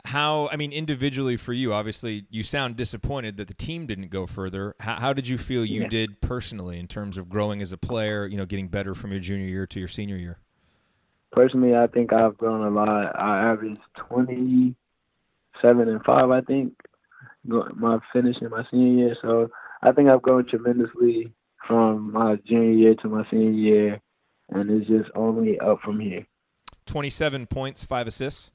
How, 0.06 0.48
I 0.52 0.56
mean, 0.56 0.72
individually 0.72 1.36
for 1.36 1.54
you, 1.54 1.72
obviously, 1.72 2.26
you 2.28 2.42
sound 2.42 2.76
disappointed 2.76 3.38
that 3.38 3.48
the 3.48 3.54
team 3.54 3.86
didn't 3.86 4.10
go 4.10 4.26
further. 4.26 4.76
How, 4.80 4.96
how 4.96 5.12
did 5.14 5.26
you 5.26 5.38
feel 5.38 5.64
you 5.64 5.82
yeah. 5.82 5.88
did 5.88 6.20
personally 6.20 6.78
in 6.78 6.86
terms 6.86 7.16
of 7.16 7.30
growing 7.30 7.62
as 7.62 7.72
a 7.72 7.78
player, 7.78 8.26
you 8.26 8.36
know, 8.36 8.44
getting 8.44 8.68
better 8.68 8.94
from 8.94 9.12
your 9.12 9.20
junior 9.20 9.46
year 9.46 9.66
to 9.66 9.78
your 9.78 9.88
senior 9.88 10.16
year? 10.16 10.38
Personally, 11.32 11.74
I 11.74 11.86
think 11.86 12.12
I've 12.12 12.36
grown 12.36 12.66
a 12.66 12.70
lot. 12.70 13.18
I 13.18 13.50
averaged 13.50 13.80
27 14.08 14.76
and 15.88 16.04
5, 16.04 16.30
I 16.30 16.40
think, 16.42 16.74
my 17.44 17.98
finish 18.12 18.36
in 18.42 18.50
my 18.50 18.64
senior 18.70 19.06
year. 19.06 19.16
So 19.22 19.48
I 19.82 19.92
think 19.92 20.08
I've 20.08 20.22
grown 20.22 20.46
tremendously 20.46 21.32
from 21.66 22.12
my 22.12 22.36
junior 22.46 22.72
year 22.72 22.94
to 22.96 23.08
my 23.08 23.24
senior 23.30 23.50
year, 23.50 24.00
and 24.50 24.70
it's 24.70 24.86
just 24.86 25.10
only 25.14 25.58
up 25.60 25.80
from 25.82 25.98
here. 25.98 26.26
27 26.86 27.46
points, 27.46 27.84
five 27.84 28.06
assists. 28.06 28.52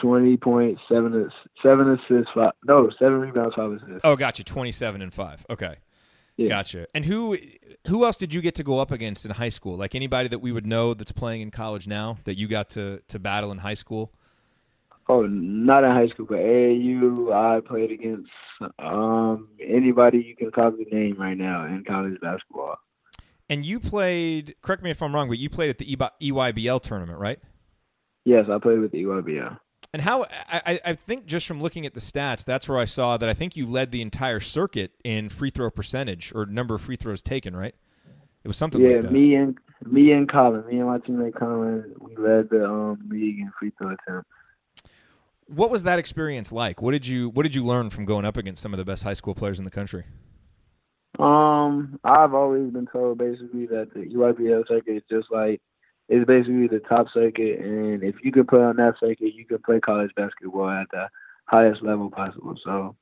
20 0.00 0.36
points, 0.36 0.80
seven, 0.88 1.30
seven 1.62 1.92
assists, 1.92 2.30
five, 2.34 2.52
no, 2.64 2.90
seven 2.98 3.20
rebounds, 3.20 3.54
five 3.54 3.72
assists. 3.72 4.00
Oh, 4.04 4.16
gotcha. 4.16 4.44
27 4.44 5.02
and 5.02 5.12
five. 5.12 5.44
Okay. 5.50 5.76
Yeah. 6.38 6.48
Gotcha. 6.48 6.86
And 6.94 7.04
who 7.04 7.36
who 7.88 8.04
else 8.04 8.16
did 8.16 8.32
you 8.32 8.40
get 8.40 8.54
to 8.54 8.62
go 8.62 8.78
up 8.78 8.92
against 8.92 9.24
in 9.24 9.32
high 9.32 9.48
school? 9.48 9.76
Like 9.76 9.96
anybody 9.96 10.28
that 10.28 10.38
we 10.38 10.52
would 10.52 10.66
know 10.66 10.94
that's 10.94 11.10
playing 11.10 11.40
in 11.40 11.50
college 11.50 11.88
now 11.88 12.18
that 12.24 12.38
you 12.38 12.46
got 12.46 12.70
to 12.70 13.00
to 13.08 13.18
battle 13.18 13.50
in 13.50 13.58
high 13.58 13.74
school? 13.74 14.12
Oh, 15.08 15.22
not 15.22 15.82
in 15.82 15.90
high 15.90 16.06
school, 16.08 16.26
but 16.26 16.38
AAU. 16.38 17.32
I 17.32 17.60
played 17.60 17.90
against 17.90 18.30
um, 18.78 19.48
anybody 19.60 20.18
you 20.18 20.36
can 20.36 20.52
call 20.52 20.70
the 20.70 20.86
name 20.92 21.16
right 21.18 21.36
now 21.36 21.64
in 21.64 21.82
college 21.84 22.20
basketball. 22.20 22.76
And 23.48 23.64
you 23.64 23.80
played. 23.80 24.54
Correct 24.62 24.82
me 24.82 24.90
if 24.90 25.02
I'm 25.02 25.12
wrong, 25.14 25.28
but 25.28 25.38
you 25.38 25.50
played 25.50 25.70
at 25.70 25.78
the 25.78 25.86
EYBL 25.86 26.82
tournament, 26.82 27.18
right? 27.18 27.40
Yes, 28.24 28.44
I 28.48 28.58
played 28.58 28.78
with 28.78 28.92
the 28.92 29.02
EYBL. 29.02 29.58
And 29.92 30.02
how 30.02 30.24
I, 30.48 30.80
I 30.84 30.94
think 30.94 31.26
just 31.26 31.46
from 31.46 31.62
looking 31.62 31.86
at 31.86 31.94
the 31.94 32.00
stats, 32.00 32.44
that's 32.44 32.68
where 32.68 32.78
I 32.78 32.84
saw 32.84 33.16
that 33.16 33.28
I 33.28 33.34
think 33.34 33.56
you 33.56 33.64
led 33.66 33.90
the 33.90 34.02
entire 34.02 34.40
circuit 34.40 34.92
in 35.02 35.30
free 35.30 35.50
throw 35.50 35.70
percentage 35.70 36.32
or 36.34 36.44
number 36.44 36.74
of 36.74 36.82
free 36.82 36.96
throws 36.96 37.22
taken, 37.22 37.56
right? 37.56 37.74
It 38.44 38.48
was 38.48 38.56
something 38.56 38.82
yeah, 38.82 38.88
like 38.88 39.00
that. 39.02 39.12
Yeah, 39.12 39.18
me 39.18 39.34
and 39.34 39.58
me 39.86 40.12
and 40.12 40.30
Colin, 40.30 40.66
me 40.66 40.78
and 40.78 40.86
my 40.86 40.98
teammate 40.98 41.38
Colin, 41.38 41.94
we 42.00 42.16
led 42.16 42.50
the 42.50 42.66
um, 42.68 42.98
league 43.08 43.38
in 43.38 43.50
free 43.58 43.72
throw 43.78 43.94
attempts 43.94 44.28
what 45.48 45.70
was 45.70 45.82
that 45.84 45.98
experience 45.98 46.52
like? 46.52 46.80
What 46.80 46.92
did 46.92 47.06
you 47.06 47.30
What 47.30 47.42
did 47.42 47.54
you 47.54 47.64
learn 47.64 47.90
from 47.90 48.04
going 48.04 48.24
up 48.24 48.36
against 48.36 48.62
some 48.62 48.72
of 48.72 48.78
the 48.78 48.84
best 48.84 49.02
high 49.02 49.14
school 49.14 49.34
players 49.34 49.58
in 49.58 49.64
the 49.64 49.70
country? 49.70 50.04
Um, 51.18 51.98
I've 52.04 52.34
always 52.34 52.70
been 52.70 52.86
told 52.86 53.18
basically 53.18 53.66
that 53.66 53.92
the 53.92 54.00
EYBL 54.00 54.68
circuit 54.68 54.96
is 54.96 55.02
just 55.10 55.28
like 55.32 55.60
it's 56.08 56.26
basically 56.26 56.68
the 56.68 56.80
top 56.80 57.06
circuit, 57.12 57.60
and 57.60 58.02
if 58.02 58.16
you 58.22 58.32
can 58.32 58.46
play 58.46 58.60
on 58.60 58.76
that 58.76 58.94
circuit, 58.98 59.34
you 59.34 59.44
can 59.44 59.58
play 59.58 59.80
college 59.80 60.10
basketball 60.16 60.70
at 60.70 60.86
the 60.90 61.08
highest 61.44 61.82
level 61.82 62.10
possible. 62.10 62.54
So, 62.64 62.96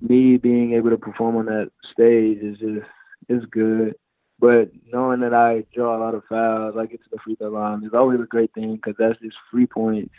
me 0.00 0.36
being 0.36 0.74
able 0.74 0.90
to 0.90 0.98
perform 0.98 1.36
on 1.36 1.46
that 1.46 1.70
stage 1.92 2.38
is 2.38 2.58
just 2.58 2.86
is 3.28 3.44
good. 3.50 3.94
But 4.38 4.70
knowing 4.92 5.20
that 5.20 5.32
I 5.32 5.64
draw 5.74 5.96
a 5.96 6.02
lot 6.02 6.14
of 6.14 6.22
fouls, 6.28 6.76
I 6.78 6.86
get 6.86 7.02
to 7.02 7.10
the 7.10 7.18
free 7.24 7.36
throw 7.36 7.48
line, 7.48 7.84
is 7.84 7.94
always 7.94 8.20
a 8.20 8.24
great 8.24 8.52
thing 8.52 8.76
because 8.76 8.94
that's 8.98 9.18
just 9.20 9.36
free 9.50 9.66
points 9.66 10.12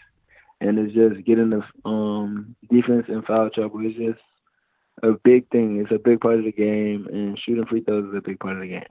and 0.60 0.80
it's 0.80 0.94
just 0.94 1.26
getting 1.26 1.50
the 1.50 1.62
um, 1.88 2.56
defense 2.70 3.06
in 3.08 3.22
foul 3.24 3.50
trouble. 3.50 3.80
It's 3.84 3.98
just 3.98 4.20
a 5.04 5.12
big 5.24 5.50
thing. 5.50 5.80
It's 5.80 5.92
a 5.92 6.00
big 6.00 6.20
part 6.20 6.40
of 6.40 6.46
the 6.46 6.52
game, 6.52 7.08
and 7.12 7.40
shooting 7.40 7.66
free 7.66 7.82
throws 7.82 8.10
is 8.10 8.18
a 8.18 8.22
big 8.22 8.40
part 8.40 8.56
of 8.56 8.62
the 8.62 8.68
game. 8.68 8.86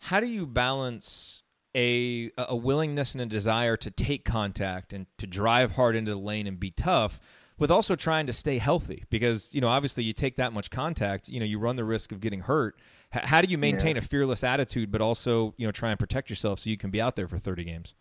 How 0.00 0.20
do 0.20 0.26
you 0.26 0.46
balance 0.46 1.41
a 1.74 2.30
a 2.36 2.56
willingness 2.56 3.12
and 3.12 3.20
a 3.22 3.26
desire 3.26 3.76
to 3.78 3.90
take 3.90 4.24
contact 4.24 4.92
and 4.92 5.06
to 5.18 5.26
drive 5.26 5.72
hard 5.72 5.96
into 5.96 6.12
the 6.12 6.18
lane 6.18 6.46
and 6.46 6.58
be 6.60 6.70
tough? 6.70 7.20
with 7.58 7.70
also 7.70 7.94
trying 7.94 8.26
to 8.26 8.32
stay 8.32 8.58
healthy 8.58 9.04
because 9.08 9.54
you 9.54 9.60
know 9.60 9.68
obviously 9.68 10.02
you 10.02 10.12
take 10.12 10.34
that 10.34 10.52
much 10.52 10.68
contact 10.68 11.28
you 11.28 11.38
know 11.38 11.46
you 11.46 11.60
run 11.60 11.76
the 11.76 11.84
risk 11.84 12.10
of 12.10 12.18
getting 12.18 12.40
hurt 12.40 12.76
H- 13.14 13.24
how 13.24 13.40
do 13.40 13.48
you 13.48 13.58
maintain 13.58 13.94
yeah. 13.94 14.00
a 14.00 14.04
fearless 14.04 14.42
attitude 14.42 14.90
but 14.90 15.00
also 15.00 15.54
you 15.58 15.66
know 15.66 15.70
try 15.70 15.90
and 15.90 15.98
protect 15.98 16.28
yourself 16.28 16.58
so 16.60 16.70
you 16.70 16.78
can 16.78 16.90
be 16.90 17.00
out 17.00 17.14
there 17.14 17.28
for 17.28 17.38
30 17.38 17.62
games 17.62 17.94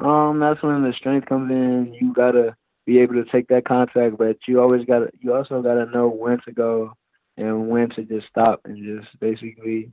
um, 0.00 0.40
that's 0.40 0.62
when 0.62 0.82
the 0.82 0.94
strength 0.96 1.28
comes 1.28 1.50
in. 1.50 1.94
You 2.00 2.12
gotta 2.12 2.56
be 2.86 2.98
able 3.00 3.14
to 3.14 3.24
take 3.24 3.48
that 3.48 3.64
contact, 3.66 4.16
but 4.16 4.38
you 4.48 4.60
always 4.60 4.84
gotta, 4.86 5.10
you 5.20 5.34
also 5.34 5.62
gotta 5.62 5.86
know 5.86 6.08
when 6.08 6.40
to 6.46 6.52
go 6.52 6.96
and 7.36 7.68
when 7.68 7.90
to 7.90 8.02
just 8.04 8.26
stop 8.28 8.60
and 8.64 8.78
just 8.78 9.08
basically 9.20 9.92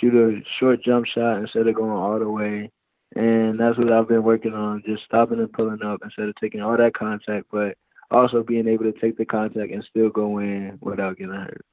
shoot 0.00 0.14
a 0.14 0.40
short 0.58 0.82
jump 0.84 1.06
shot 1.06 1.38
instead 1.38 1.66
of 1.66 1.74
going 1.74 1.90
all 1.90 2.18
the 2.18 2.28
way. 2.28 2.70
And 3.14 3.60
that's 3.60 3.76
what 3.76 3.92
I've 3.92 4.08
been 4.08 4.22
working 4.22 4.54
on, 4.54 4.82
just 4.86 5.04
stopping 5.04 5.38
and 5.38 5.52
pulling 5.52 5.82
up 5.82 6.00
instead 6.02 6.28
of 6.28 6.34
taking 6.40 6.62
all 6.62 6.76
that 6.76 6.94
contact, 6.94 7.46
but 7.50 7.76
also 8.10 8.42
being 8.42 8.68
able 8.68 8.84
to 8.84 8.92
take 8.92 9.18
the 9.18 9.24
contact 9.24 9.70
and 9.70 9.84
still 9.88 10.08
go 10.08 10.38
in 10.38 10.78
without 10.80 11.18
getting 11.18 11.34
hurt. 11.34 11.64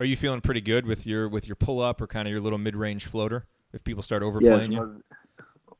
Are 0.00 0.06
you 0.06 0.16
feeling 0.16 0.40
pretty 0.40 0.60
good 0.60 0.86
with 0.86 1.06
your 1.06 1.28
with 1.28 1.46
your 1.46 1.56
pull 1.56 1.80
up 1.80 2.00
or 2.00 2.06
kind 2.06 2.28
of 2.28 2.32
your 2.32 2.40
little 2.40 2.58
mid 2.58 2.76
range 2.76 3.06
floater? 3.06 3.46
If 3.72 3.84
people 3.84 4.02
start 4.02 4.22
overplaying 4.22 4.72
yes, 4.72 4.80
you, 4.80 5.02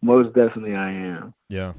most 0.02 0.34
definitely 0.34 0.74
I 0.74 0.90
am. 0.90 1.34
Yeah. 1.48 1.72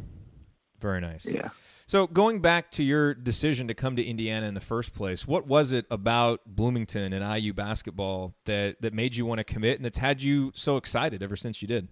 Very 0.79 1.01
nice. 1.01 1.25
Yeah. 1.25 1.49
So 1.89 2.05
going 2.05 2.41
back 2.41 2.69
to 2.71 2.83
your 2.83 3.13
decision 3.13 3.69
to 3.69 3.73
come 3.73 3.95
to 3.95 4.03
Indiana 4.03 4.45
in 4.45 4.55
the 4.55 4.59
first 4.59 4.93
place, 4.93 5.25
what 5.25 5.47
was 5.47 5.71
it 5.71 5.85
about 5.89 6.41
Bloomington 6.45 7.13
and 7.13 7.23
IU 7.41 7.53
basketball 7.53 8.35
that 8.43 8.81
that 8.81 8.93
made 8.93 9.15
you 9.15 9.25
want 9.25 9.37
to 9.39 9.45
commit 9.45 9.77
and 9.77 9.85
that's 9.85 9.97
had 9.97 10.21
you 10.21 10.51
so 10.53 10.75
excited 10.75 11.23
ever 11.23 11.37
since 11.37 11.61
you 11.61 11.67
did? 11.67 11.87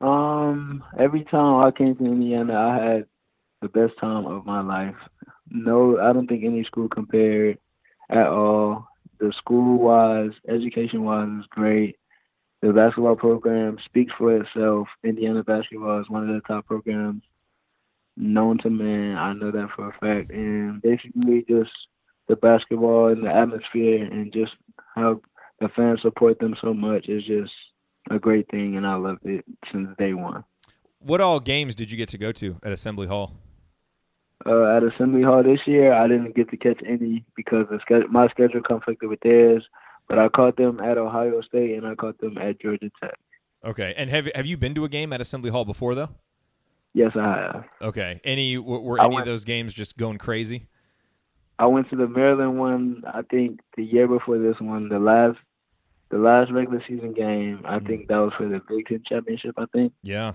Um, 0.00 0.82
every 0.98 1.22
time 1.22 1.64
I 1.64 1.70
came 1.70 1.94
to 1.94 2.04
Indiana, 2.04 2.58
I 2.58 2.84
had 2.84 3.06
the 3.62 3.68
best 3.68 3.92
time 4.00 4.26
of 4.26 4.44
my 4.44 4.60
life. 4.60 4.96
No, 5.48 6.00
I 6.00 6.12
don't 6.12 6.26
think 6.26 6.42
any 6.44 6.64
school 6.64 6.88
compared 6.88 7.58
at 8.10 8.26
all. 8.26 8.88
The 9.20 9.32
school 9.38 9.78
wise, 9.78 10.32
education 10.48 11.04
wise, 11.04 11.28
was 11.28 11.46
great 11.48 11.96
the 12.60 12.72
basketball 12.72 13.14
program 13.14 13.76
speaks 13.84 14.12
for 14.16 14.34
itself. 14.34 14.88
Indiana 15.04 15.44
basketball 15.44 16.00
is 16.00 16.08
one 16.08 16.28
of 16.28 16.34
the 16.34 16.40
top 16.48 16.66
programs 16.66 17.22
known 18.16 18.58
to 18.58 18.70
man. 18.70 19.16
I 19.16 19.32
know 19.32 19.50
that 19.50 19.68
for 19.74 19.88
a 19.88 19.92
fact. 19.92 20.30
And 20.30 20.80
basically, 20.82 21.44
just 21.48 21.70
the 22.28 22.36
basketball 22.36 23.08
and 23.08 23.24
the 23.24 23.30
atmosphere 23.30 24.04
and 24.04 24.32
just 24.32 24.52
how 24.94 25.20
the 25.60 25.68
fans 25.68 26.00
support 26.02 26.38
them 26.38 26.54
so 26.60 26.74
much 26.74 27.08
is 27.08 27.24
just 27.24 27.52
a 28.10 28.18
great 28.18 28.48
thing, 28.50 28.76
and 28.76 28.86
I 28.86 28.96
loved 28.96 29.24
it 29.24 29.44
since 29.72 29.88
day 29.98 30.14
one. 30.14 30.44
What 30.98 31.20
all 31.20 31.40
games 31.40 31.74
did 31.74 31.90
you 31.90 31.96
get 31.96 32.08
to 32.10 32.18
go 32.18 32.32
to 32.32 32.56
at 32.62 32.72
Assembly 32.72 33.06
Hall? 33.06 33.36
Uh, 34.46 34.76
at 34.76 34.82
Assembly 34.82 35.22
Hall 35.22 35.42
this 35.42 35.60
year, 35.66 35.92
I 35.92 36.06
didn't 36.08 36.34
get 36.34 36.50
to 36.50 36.56
catch 36.56 36.80
any 36.86 37.24
because 37.36 37.66
the 37.70 38.04
my 38.10 38.28
schedule 38.28 38.62
conflicted 38.62 39.08
with 39.08 39.20
theirs. 39.20 39.64
But 40.08 40.18
I 40.18 40.28
caught 40.28 40.56
them 40.56 40.80
at 40.80 40.98
Ohio 40.98 41.40
State 41.40 41.76
and 41.76 41.86
I 41.86 41.94
caught 41.94 42.18
them 42.18 42.36
at 42.36 42.60
Georgia 42.60 42.90
Tech. 43.00 43.18
Okay. 43.64 43.94
And 43.96 44.10
have 44.10 44.28
have 44.34 44.44
you 44.44 44.58
been 44.58 44.74
to 44.74 44.84
a 44.84 44.88
game 44.88 45.12
at 45.14 45.20
Assembly 45.20 45.50
Hall 45.50 45.64
before 45.64 45.94
though? 45.94 46.10
Yes, 46.94 47.12
I 47.16 47.28
have. 47.28 47.64
Okay. 47.82 48.20
Any 48.24 48.56
were 48.56 49.00
any 49.00 49.08
went, 49.16 49.20
of 49.20 49.26
those 49.26 49.44
games 49.44 49.74
just 49.74 49.96
going 49.96 50.18
crazy? 50.18 50.68
I 51.58 51.66
went 51.66 51.90
to 51.90 51.96
the 51.96 52.06
Maryland 52.06 52.58
one. 52.58 53.02
I 53.12 53.22
think 53.22 53.60
the 53.76 53.84
year 53.84 54.06
before 54.06 54.38
this 54.38 54.56
one, 54.60 54.88
the 54.88 55.00
last 55.00 55.38
the 56.10 56.18
last 56.18 56.52
regular 56.52 56.82
season 56.86 57.12
game. 57.12 57.62
I 57.64 57.78
mm 57.78 57.86
think 57.86 58.08
that 58.08 58.18
was 58.18 58.32
for 58.38 58.48
the 58.48 58.60
Big 58.68 58.86
Ten 58.86 59.02
championship. 59.06 59.56
I 59.58 59.64
think. 59.72 59.92
Yeah. 60.02 60.32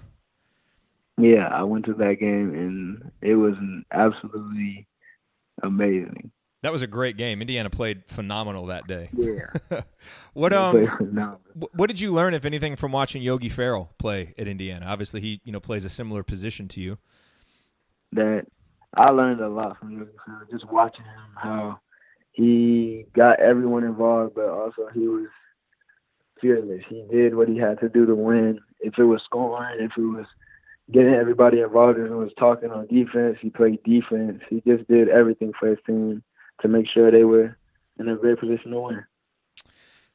Yeah, 1.18 1.48
I 1.48 1.64
went 1.64 1.86
to 1.86 1.94
that 1.96 2.20
game 2.20 2.54
and 2.54 3.12
it 3.22 3.36
was 3.36 3.56
absolutely 3.92 4.88
amazing. 5.62 6.32
That 6.62 6.74
was 6.74 6.82
a 6.82 6.88
great 6.88 7.16
game. 7.16 7.42
Indiana 7.42 7.70
played 7.70 8.04
phenomenal 8.08 8.66
that 8.66 8.86
day. 8.86 9.10
Yeah. 9.14 9.82
what 10.34 10.52
um 10.52 10.90
what 11.74 11.88
did 11.88 12.02
you 12.02 12.12
learn 12.12 12.34
if 12.34 12.44
anything 12.44 12.76
from 12.76 12.92
watching 12.92 13.22
Yogi 13.22 13.50
Ferrell 13.50 13.92
play 13.98 14.34
at 14.38 14.48
Indiana? 14.48 14.86
Obviously 14.88 15.22
he, 15.22 15.42
you 15.46 15.54
know, 15.54 15.62
plays 15.62 15.86
a 15.86 15.90
similar 15.90 16.22
position 16.22 16.68
to 16.70 16.82
you. 16.82 16.98
That 18.12 18.46
I 18.94 19.12
learned 19.12 19.40
a 19.40 19.48
lot 19.48 19.80
from 19.80 19.92
Yogi 19.92 20.12
Ferrell 20.26 20.48
just 20.52 20.70
watching 20.70 21.06
him 21.06 21.36
how 21.36 21.80
he 22.34 23.06
got 23.16 23.40
everyone 23.40 23.86
involved 23.86 24.36
but 24.36 24.50
also 24.50 24.90
he 24.94 25.08
was 25.08 25.28
fearless. 26.42 26.84
He 26.90 27.06
did 27.10 27.36
what 27.36 27.48
he 27.48 27.58
had 27.58 27.80
to 27.80 27.88
do 27.88 28.06
to 28.06 28.16
win. 28.16 28.60
If 28.82 28.98
it 28.98 29.06
was 29.06 29.22
scoring, 29.24 29.80
if 29.80 29.92
it 29.98 30.02
was 30.02 30.26
getting 30.92 31.14
everybody 31.14 31.62
involved 31.62 32.00
and 32.00 32.18
was 32.18 32.32
talking 32.38 32.72
on 32.72 32.88
defense, 32.88 33.38
he 33.42 33.50
played 33.50 33.82
defense. 33.84 34.42
He 34.50 34.62
just 34.68 34.88
did 34.90 35.08
everything 35.08 35.54
for 35.58 35.70
his 35.70 35.80
team 35.86 36.22
to 36.62 36.68
make 36.68 36.86
sure 36.94 37.12
they 37.12 37.24
were 37.24 37.58
in 38.00 38.10
a 38.10 38.16
great 38.16 38.40
position 38.40 38.72
to 38.72 38.80
win. 38.80 39.04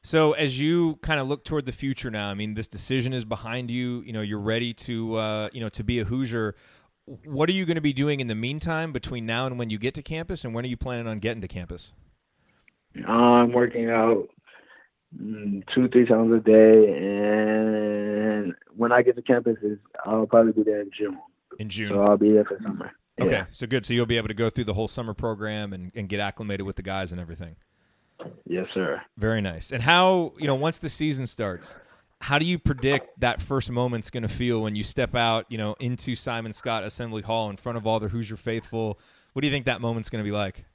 So 0.03 0.33
as 0.33 0.61
you 0.61 0.97
kind 0.97 1.19
of 1.19 1.27
look 1.27 1.43
toward 1.43 1.65
the 1.65 1.71
future 1.71 2.11
now, 2.11 2.29
I 2.29 2.35
mean, 2.35 2.53
this 2.53 2.67
decision 2.67 3.11
is 3.11 3.25
behind 3.25 3.71
you. 3.71 4.01
You 4.01 4.13
know, 4.13 4.21
you're 4.21 4.39
ready 4.39 4.71
to, 4.73 5.15
uh, 5.15 5.49
you 5.51 5.61
know, 5.61 5.69
to 5.69 5.83
be 5.83 5.99
a 5.99 6.03
Hoosier. 6.03 6.55
What 7.25 7.49
are 7.49 7.53
you 7.53 7.65
going 7.65 7.75
to 7.75 7.81
be 7.81 7.93
doing 7.93 8.19
in 8.19 8.27
the 8.27 8.35
meantime 8.35 8.91
between 8.91 9.25
now 9.25 9.47
and 9.47 9.57
when 9.57 9.71
you 9.71 9.79
get 9.79 9.95
to 9.95 10.03
campus, 10.03 10.43
and 10.43 10.53
when 10.53 10.63
are 10.63 10.67
you 10.67 10.77
planning 10.77 11.07
on 11.07 11.17
getting 11.17 11.41
to 11.41 11.47
campus? 11.47 11.91
I'm 13.07 13.51
working 13.51 13.89
out 13.89 14.29
mm, 15.19 15.63
two, 15.73 15.89
three 15.89 16.05
times 16.05 16.33
a 16.33 16.39
day, 16.39 16.93
and 16.93 18.53
when 18.75 18.91
I 18.91 19.01
get 19.01 19.15
to 19.15 19.21
campus, 19.23 19.57
is 19.63 19.79
I'll 20.05 20.27
probably 20.27 20.51
be 20.51 20.63
there 20.63 20.81
in 20.81 20.91
June. 20.95 21.17
In 21.57 21.69
June, 21.69 21.89
so 21.89 22.03
I'll 22.03 22.17
be 22.17 22.31
there 22.31 22.45
for 22.45 22.59
summer. 22.61 22.91
Okay, 23.19 23.31
yeah. 23.31 23.45
so 23.49 23.65
good. 23.65 23.85
So 23.85 23.93
you'll 23.93 24.05
be 24.05 24.17
able 24.17 24.27
to 24.27 24.33
go 24.33 24.49
through 24.49 24.65
the 24.65 24.73
whole 24.73 24.87
summer 24.87 25.13
program 25.13 25.71
and, 25.71 25.91
and 25.95 26.09
get 26.09 26.19
acclimated 26.19 26.65
with 26.65 26.75
the 26.75 26.81
guys 26.81 27.11
and 27.11 27.21
everything. 27.21 27.55
Yes, 28.45 28.67
sir. 28.73 29.01
Very 29.17 29.41
nice. 29.41 29.71
And 29.71 29.81
how 29.81 30.33
you 30.37 30.47
know 30.47 30.55
once 30.55 30.79
the 30.79 30.89
season 30.89 31.27
starts, 31.27 31.79
how 32.21 32.39
do 32.39 32.45
you 32.45 32.59
predict 32.59 33.19
that 33.19 33.41
first 33.41 33.69
moment's 33.69 34.09
going 34.09 34.23
to 34.23 34.29
feel 34.29 34.61
when 34.61 34.75
you 34.75 34.83
step 34.83 35.15
out, 35.15 35.45
you 35.49 35.57
know, 35.57 35.75
into 35.79 36.15
Simon 36.15 36.51
Skjodt 36.51 36.83
Assembly 36.83 37.21
Hall 37.21 37.49
in 37.49 37.57
front 37.57 37.77
of 37.77 37.85
all 37.85 37.99
the 37.99 38.07
Hoosier 38.07 38.37
faithful? 38.37 38.99
What 39.33 39.41
do 39.41 39.47
you 39.47 39.53
think 39.53 39.65
that 39.65 39.81
moment's 39.81 40.09
going 40.09 40.23
to 40.23 40.27
be 40.27 40.35
like? 40.35 40.65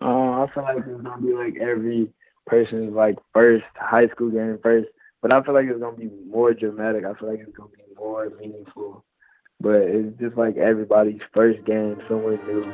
Uh, 0.00 0.04
I 0.04 0.46
feel 0.54 0.62
like 0.62 0.78
it's 0.78 0.86
going 0.86 1.04
to 1.04 1.26
be 1.26 1.34
like 1.34 1.56
every 1.60 2.08
person's 2.46 2.94
like 2.94 3.16
first 3.32 3.64
high 3.74 4.08
school 4.08 4.30
game 4.30 4.58
first, 4.62 4.88
but 5.20 5.32
I 5.32 5.42
feel 5.42 5.54
like 5.54 5.66
it's 5.66 5.80
going 5.80 5.94
to 5.94 6.00
be 6.00 6.10
more 6.26 6.54
dramatic. 6.54 7.04
I 7.04 7.14
feel 7.18 7.30
like 7.30 7.40
it's 7.40 7.56
going 7.56 7.70
to 7.70 7.76
be 7.76 7.94
more 7.96 8.30
meaningful 8.40 9.04
but 9.62 9.80
it's 9.82 10.18
just 10.20 10.36
like 10.36 10.56
everybody's 10.56 11.20
first 11.32 11.64
game, 11.64 12.00
somewhere 12.08 12.38
new. 12.46 12.72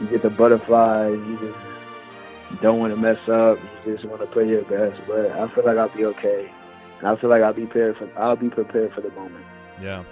You 0.00 0.08
get 0.08 0.22
the 0.22 0.30
butterflies. 0.30 1.12
You 1.12 1.38
just 1.38 2.62
don't 2.62 2.78
want 2.78 2.94
to 2.94 3.00
mess 3.00 3.18
up. 3.28 3.58
You 3.86 3.94
just 3.94 4.06
want 4.06 4.20
to 4.20 4.26
play 4.26 4.48
your 4.48 4.62
best. 4.62 5.00
But 5.06 5.30
I 5.30 5.54
feel 5.54 5.64
like 5.64 5.76
I'll 5.76 5.94
be 5.94 6.04
okay. 6.06 6.50
And 6.98 7.08
I 7.08 7.16
feel 7.20 7.30
like 7.30 7.42
I'll 7.42 7.52
be 7.52 7.66
prepared 7.66 7.96
for. 7.98 8.18
I'll 8.18 8.36
be 8.36 8.48
prepared 8.48 8.92
for 8.94 9.02
the 9.02 9.10
moment. 9.10 9.44
Yeah. 9.80 10.04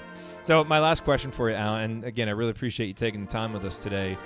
So 0.43 0.65
my 0.65 0.79
last 0.79 1.05
question 1.05 1.31
for 1.31 1.51
you, 1.51 1.57
Alan, 1.57 1.91
and 1.91 2.05
again, 2.05 2.29
I 2.29 2.33
really 2.33 2.51
appreciate 2.51 2.87
you 2.87 2.95
taking 2.95 3.21
the 3.21 3.31
time 3.31 3.53
with 3.53 3.65
us 3.65 3.79
today. 3.79 4.17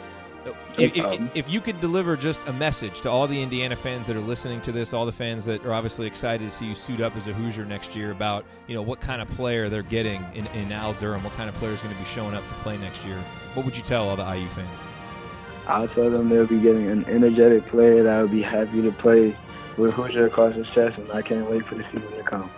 If, 0.79 0.97
if, 0.97 1.21
if, 1.35 1.51
you 1.51 1.61
could 1.61 1.81
deliver 1.81 2.17
just 2.17 2.47
a 2.47 2.53
message 2.53 3.01
to 3.03 3.11
all 3.11 3.27
the 3.27 3.41
Indiana 3.41 3.77
fans 3.77 4.07
that 4.07 4.17
are 4.17 4.21
listening 4.21 4.61
to 4.63 4.73
this, 4.73 4.93
all 4.93 5.07
the 5.07 5.13
fans 5.13 5.45
that 5.45 5.65
are 5.65 5.73
obviously 5.73 6.07
excited 6.07 6.45
to 6.45 6.51
see 6.51 6.67
you 6.67 6.75
suit 6.75 7.01
up 7.01 7.17
as 7.17 7.29
a 7.29 7.33
Hoosier 7.33 7.65
next 7.65 7.95
year 7.95 8.11
about 8.11 8.45
you 8.67 8.75
know 8.75 8.83
what 8.83 9.01
kind 9.01 9.23
of 9.23 9.29
player 9.29 9.69
they're 9.69 9.83
getting 9.83 10.25
in, 10.35 10.47
in 10.49 10.73
Al 10.73 10.95
Durham, 10.95 11.23
what 11.23 11.33
kind 11.35 11.49
of 11.49 11.55
player 11.57 11.73
is 11.73 11.81
going 11.81 11.95
to 11.95 12.01
be 12.01 12.07
showing 12.07 12.35
up 12.35 12.47
to 12.49 12.55
play 12.55 12.77
next 12.79 13.05
year, 13.05 13.17
what 13.55 13.65
would 13.65 13.77
you 13.77 13.83
tell 13.83 14.09
all 14.09 14.17
the 14.17 14.25
IU 14.25 14.49
fans? 14.49 14.79
I'll 15.67 15.89
tell 15.89 16.11
them 16.11 16.29
they'll 16.29 16.47
be 16.47 16.61
getting 16.61 16.89
an 16.89 17.05
energetic 17.07 17.67
player 17.67 18.03
that 18.03 18.21
will 18.21 18.29
be 18.29 18.43
happy 18.43 18.83
to 18.83 18.93
play 18.93 19.37
with 19.79 19.95
Hoosier 19.95 20.27
across 20.27 20.55
his 20.55 20.67
chest, 20.69 20.99
and 20.99 21.11
I 21.13 21.23
can't 21.23 21.49
wait 21.51 21.65
for 21.65 21.75
the 21.75 21.85
season 21.93 22.11
to 22.13 22.23
come. 22.23 22.51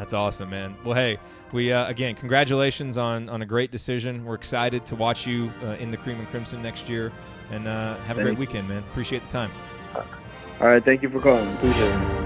That's 0.00 0.14
awesome, 0.14 0.48
man. 0.48 0.76
Well, 0.82 0.94
hey, 0.94 1.18
we 1.52 1.74
uh, 1.74 1.86
again, 1.86 2.14
congratulations 2.14 2.96
on 2.96 3.28
on 3.28 3.42
a 3.42 3.46
great 3.46 3.70
decision. 3.70 4.24
We're 4.24 4.34
excited 4.34 4.86
to 4.86 4.96
watch 4.96 5.26
you 5.26 5.52
uh, 5.62 5.72
in 5.72 5.90
the 5.90 5.98
Cream 5.98 6.18
and 6.18 6.26
Crimson 6.28 6.62
next 6.62 6.88
year, 6.88 7.12
and 7.50 7.68
uh, 7.68 7.98
have 7.98 8.16
a 8.16 8.22
great 8.22 8.38
weekend, 8.38 8.66
man. 8.66 8.78
Appreciate 8.78 9.22
the 9.22 9.28
time. 9.28 9.50
All 9.94 10.68
right, 10.68 10.82
thank 10.82 11.02
you 11.02 11.10
for 11.10 11.20
calling. 11.20 11.46
Appreciate 11.56 11.90
it. 11.90 12.20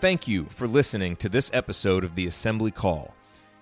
Thank 0.00 0.28
you 0.28 0.44
for 0.44 0.68
listening 0.68 1.16
to 1.16 1.28
this 1.28 1.50
episode 1.52 2.04
of 2.04 2.14
the 2.14 2.28
Assembly 2.28 2.70
Call. 2.70 3.12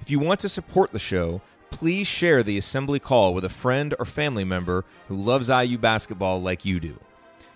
If 0.03 0.11
you 0.11 0.19
want 0.19 0.41
to 0.41 0.49
support 0.51 0.93
the 0.93 0.99
show, 0.99 1.41
please 1.81 2.07
share 2.07 2.43
the 2.43 2.59
assembly 2.59 3.01
call 3.01 3.33
with 3.33 3.43
a 3.43 3.49
friend 3.49 3.95
or 3.99 4.05
family 4.05 4.45
member 4.45 4.85
who 5.09 5.17
loves 5.17 5.49
IU 5.49 5.79
basketball 5.79 6.43
like 6.43 6.67
you 6.67 6.79
do. 6.79 6.99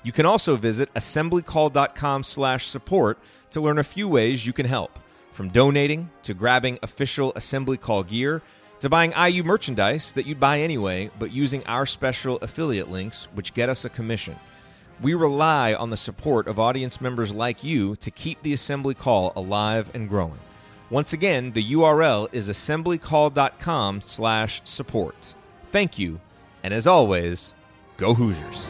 You 0.03 0.13
can 0.13 0.25
also 0.25 0.57
visit 0.57 0.89
assemblycall.com/support 0.95 3.19
to 3.51 3.61
learn 3.61 3.79
a 3.79 3.85
few 3.85 4.09
ways 4.09 4.47
you 4.47 4.55
can 4.55 4.65
help, 4.65 4.99
from 5.33 5.51
donating 5.51 6.09
to 6.23 6.33
grabbing 6.33 6.79
official 6.83 7.35
assembly 7.37 7.77
call 7.77 8.03
gear 8.03 8.41
to 8.81 8.89
buying 8.89 9.13
IU 9.13 9.45
merchandise 9.45 10.13
that 10.13 10.25
you'd 10.25 10.41
buy 10.41 10.61
anyway, 10.61 11.11
but 11.19 11.31
using 11.31 11.63
our 11.67 11.85
special 11.85 12.39
affiliate 12.39 12.91
links 12.91 13.29
which 13.35 13.53
get 13.53 13.69
us 13.69 13.85
a 13.85 13.91
commission. 13.91 14.37
We 15.03 15.13
rely 15.13 15.75
on 15.75 15.91
the 15.91 15.99
support 15.99 16.49
of 16.49 16.59
audience 16.59 16.99
members 16.99 17.35
like 17.35 17.63
you 17.63 17.95
to 17.97 18.11
keep 18.11 18.41
the 18.41 18.55
assembly 18.55 18.95
call 18.95 19.35
alive 19.37 19.91
and 19.93 20.09
growing. 20.09 20.41
Once 20.91 21.13
again, 21.13 21.53
the 21.53 21.73
URL 21.73 22.29
is 22.33 22.49
assemblycall.com 22.49 24.01
slash 24.01 24.61
support. 24.65 25.35
Thank 25.65 25.99
you, 25.99 26.21
and 26.63 26.75
as 26.75 26.87
always, 26.87 27.55
go 27.97 28.15
Hoosiers. 28.15 28.67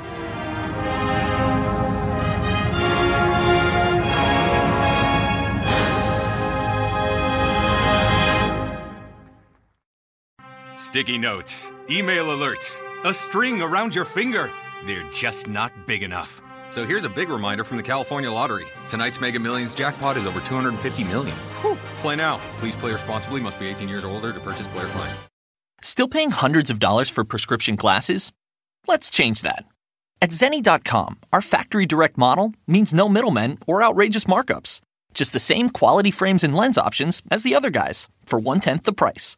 Sticky 10.77 11.18
notes, 11.18 11.72
email 11.90 12.27
alerts, 12.27 12.81
a 13.05 13.12
string 13.12 13.61
around 13.61 13.94
your 13.94 14.05
finger. 14.05 14.50
They're 14.87 15.11
just 15.11 15.48
not 15.48 15.72
big 15.87 16.03
enough. 16.03 16.40
So 16.75 16.85
here's 16.85 17.05
a 17.05 17.09
big 17.09 17.29
reminder 17.29 17.63
from 17.63 17.77
the 17.77 17.85
California 17.85 18.29
Lottery. 18.29 18.67
Tonight's 18.89 19.21
Mega 19.21 19.39
Millions 19.39 19.77
jackpot 19.77 20.17
is 20.17 20.27
over 20.27 20.41
250 20.41 21.05
million. 21.05 21.37
Whew. 21.63 21.79
Play 22.01 22.17
now. 22.17 22.41
Please 22.59 22.75
play 22.75 22.93
responsibly. 22.93 23.41
Must 23.41 23.57
be 23.61 23.69
18 23.69 23.89
years 23.89 24.05
or 24.05 24.09
older 24.09 24.33
to 24.33 24.41
purchase 24.41 24.67
player 24.67 24.87
client. 24.87 25.17
Still 25.83 26.09
paying 26.09 26.33
hundreds 26.33 26.73
of 26.73 26.81
dollars 26.81 27.09
for 27.09 27.23
prescription 27.23 27.77
glasses? 27.77 28.33
Let's 28.89 29.09
change 29.09 29.43
that. 29.43 29.67
At 30.21 30.31
Zenni.com, 30.31 31.21
our 31.33 31.41
factory 31.41 31.87
direct 31.87 32.19
model 32.19 32.55
means 32.67 32.93
no 32.93 33.09
middlemen 33.09 33.59
or 33.69 33.81
outrageous 33.81 34.25
markups. 34.25 34.81
Just 35.13 35.33
the 35.33 35.39
same 35.39 35.71
quality 35.71 36.11
frames 36.11 36.43
and 36.43 36.57
lens 36.57 36.77
options 36.77 37.23
as 37.31 37.45
the 37.45 37.55
other 37.55 37.71
guys 37.71 38.09
for 38.25 38.41
one 38.41 38.59
tenth 38.59 38.83
the 38.83 38.93
price. 38.93 39.37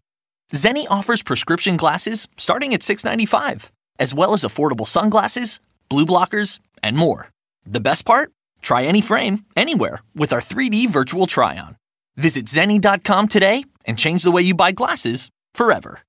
Zenni 0.54 0.86
offers 0.88 1.22
prescription 1.22 1.76
glasses 1.76 2.28
starting 2.38 2.72
at 2.72 2.80
$6.95, 2.80 3.68
as 3.98 4.14
well 4.14 4.32
as 4.32 4.42
affordable 4.42 4.88
sunglasses, 4.88 5.60
blue 5.90 6.06
blockers, 6.06 6.60
and 6.86 6.96
more. 6.96 7.30
The 7.66 7.80
best 7.80 8.06
part? 8.06 8.30
Try 8.62 8.84
any 8.84 9.00
frame, 9.00 9.44
anywhere, 9.56 10.02
with 10.14 10.32
our 10.32 10.40
3D 10.40 10.88
virtual 10.88 11.26
try 11.26 11.58
on. 11.58 11.76
Visit 12.16 12.46
Zenni.com 12.46 13.28
today 13.28 13.64
and 13.84 13.98
change 13.98 14.22
the 14.22 14.30
way 14.30 14.42
you 14.42 14.54
buy 14.54 14.72
glasses 14.72 15.30
forever. 15.52 16.00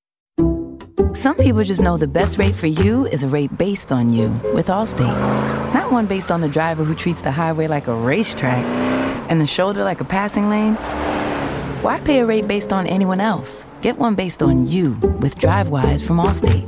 Some 1.14 1.36
people 1.36 1.64
just 1.64 1.82
know 1.82 1.98
the 1.98 2.08
best 2.08 2.38
rate 2.38 2.54
for 2.54 2.68
you 2.68 3.08
is 3.08 3.24
a 3.24 3.28
rate 3.28 3.58
based 3.58 3.92
on 3.92 4.14
you 4.14 4.30
with 4.54 4.68
Allstate. 4.68 5.18
Not 5.74 5.92
one 5.92 6.06
based 6.06 6.32
on 6.32 6.42
the 6.42 6.48
driver 6.48 6.84
who 6.84 6.94
treats 6.94 7.24
the 7.24 7.32
highway 7.32 7.68
like 7.68 7.88
a 7.88 7.96
racetrack 7.96 8.64
and 9.30 9.42
the 9.42 9.48
shoulder 9.48 9.84
like 9.84 10.00
a 10.00 10.06
passing 10.06 10.48
lane. 10.48 10.76
Why 11.82 12.00
pay 12.02 12.20
a 12.20 12.26
rate 12.26 12.48
based 12.48 12.72
on 12.72 12.86
anyone 12.86 13.20
else? 13.20 13.66
Get 13.82 13.98
one 13.98 14.14
based 14.14 14.44
on 14.44 14.68
you 14.68 14.94
with 15.22 15.40
DriveWise 15.40 16.06
from 16.06 16.18
Allstate. 16.18 16.68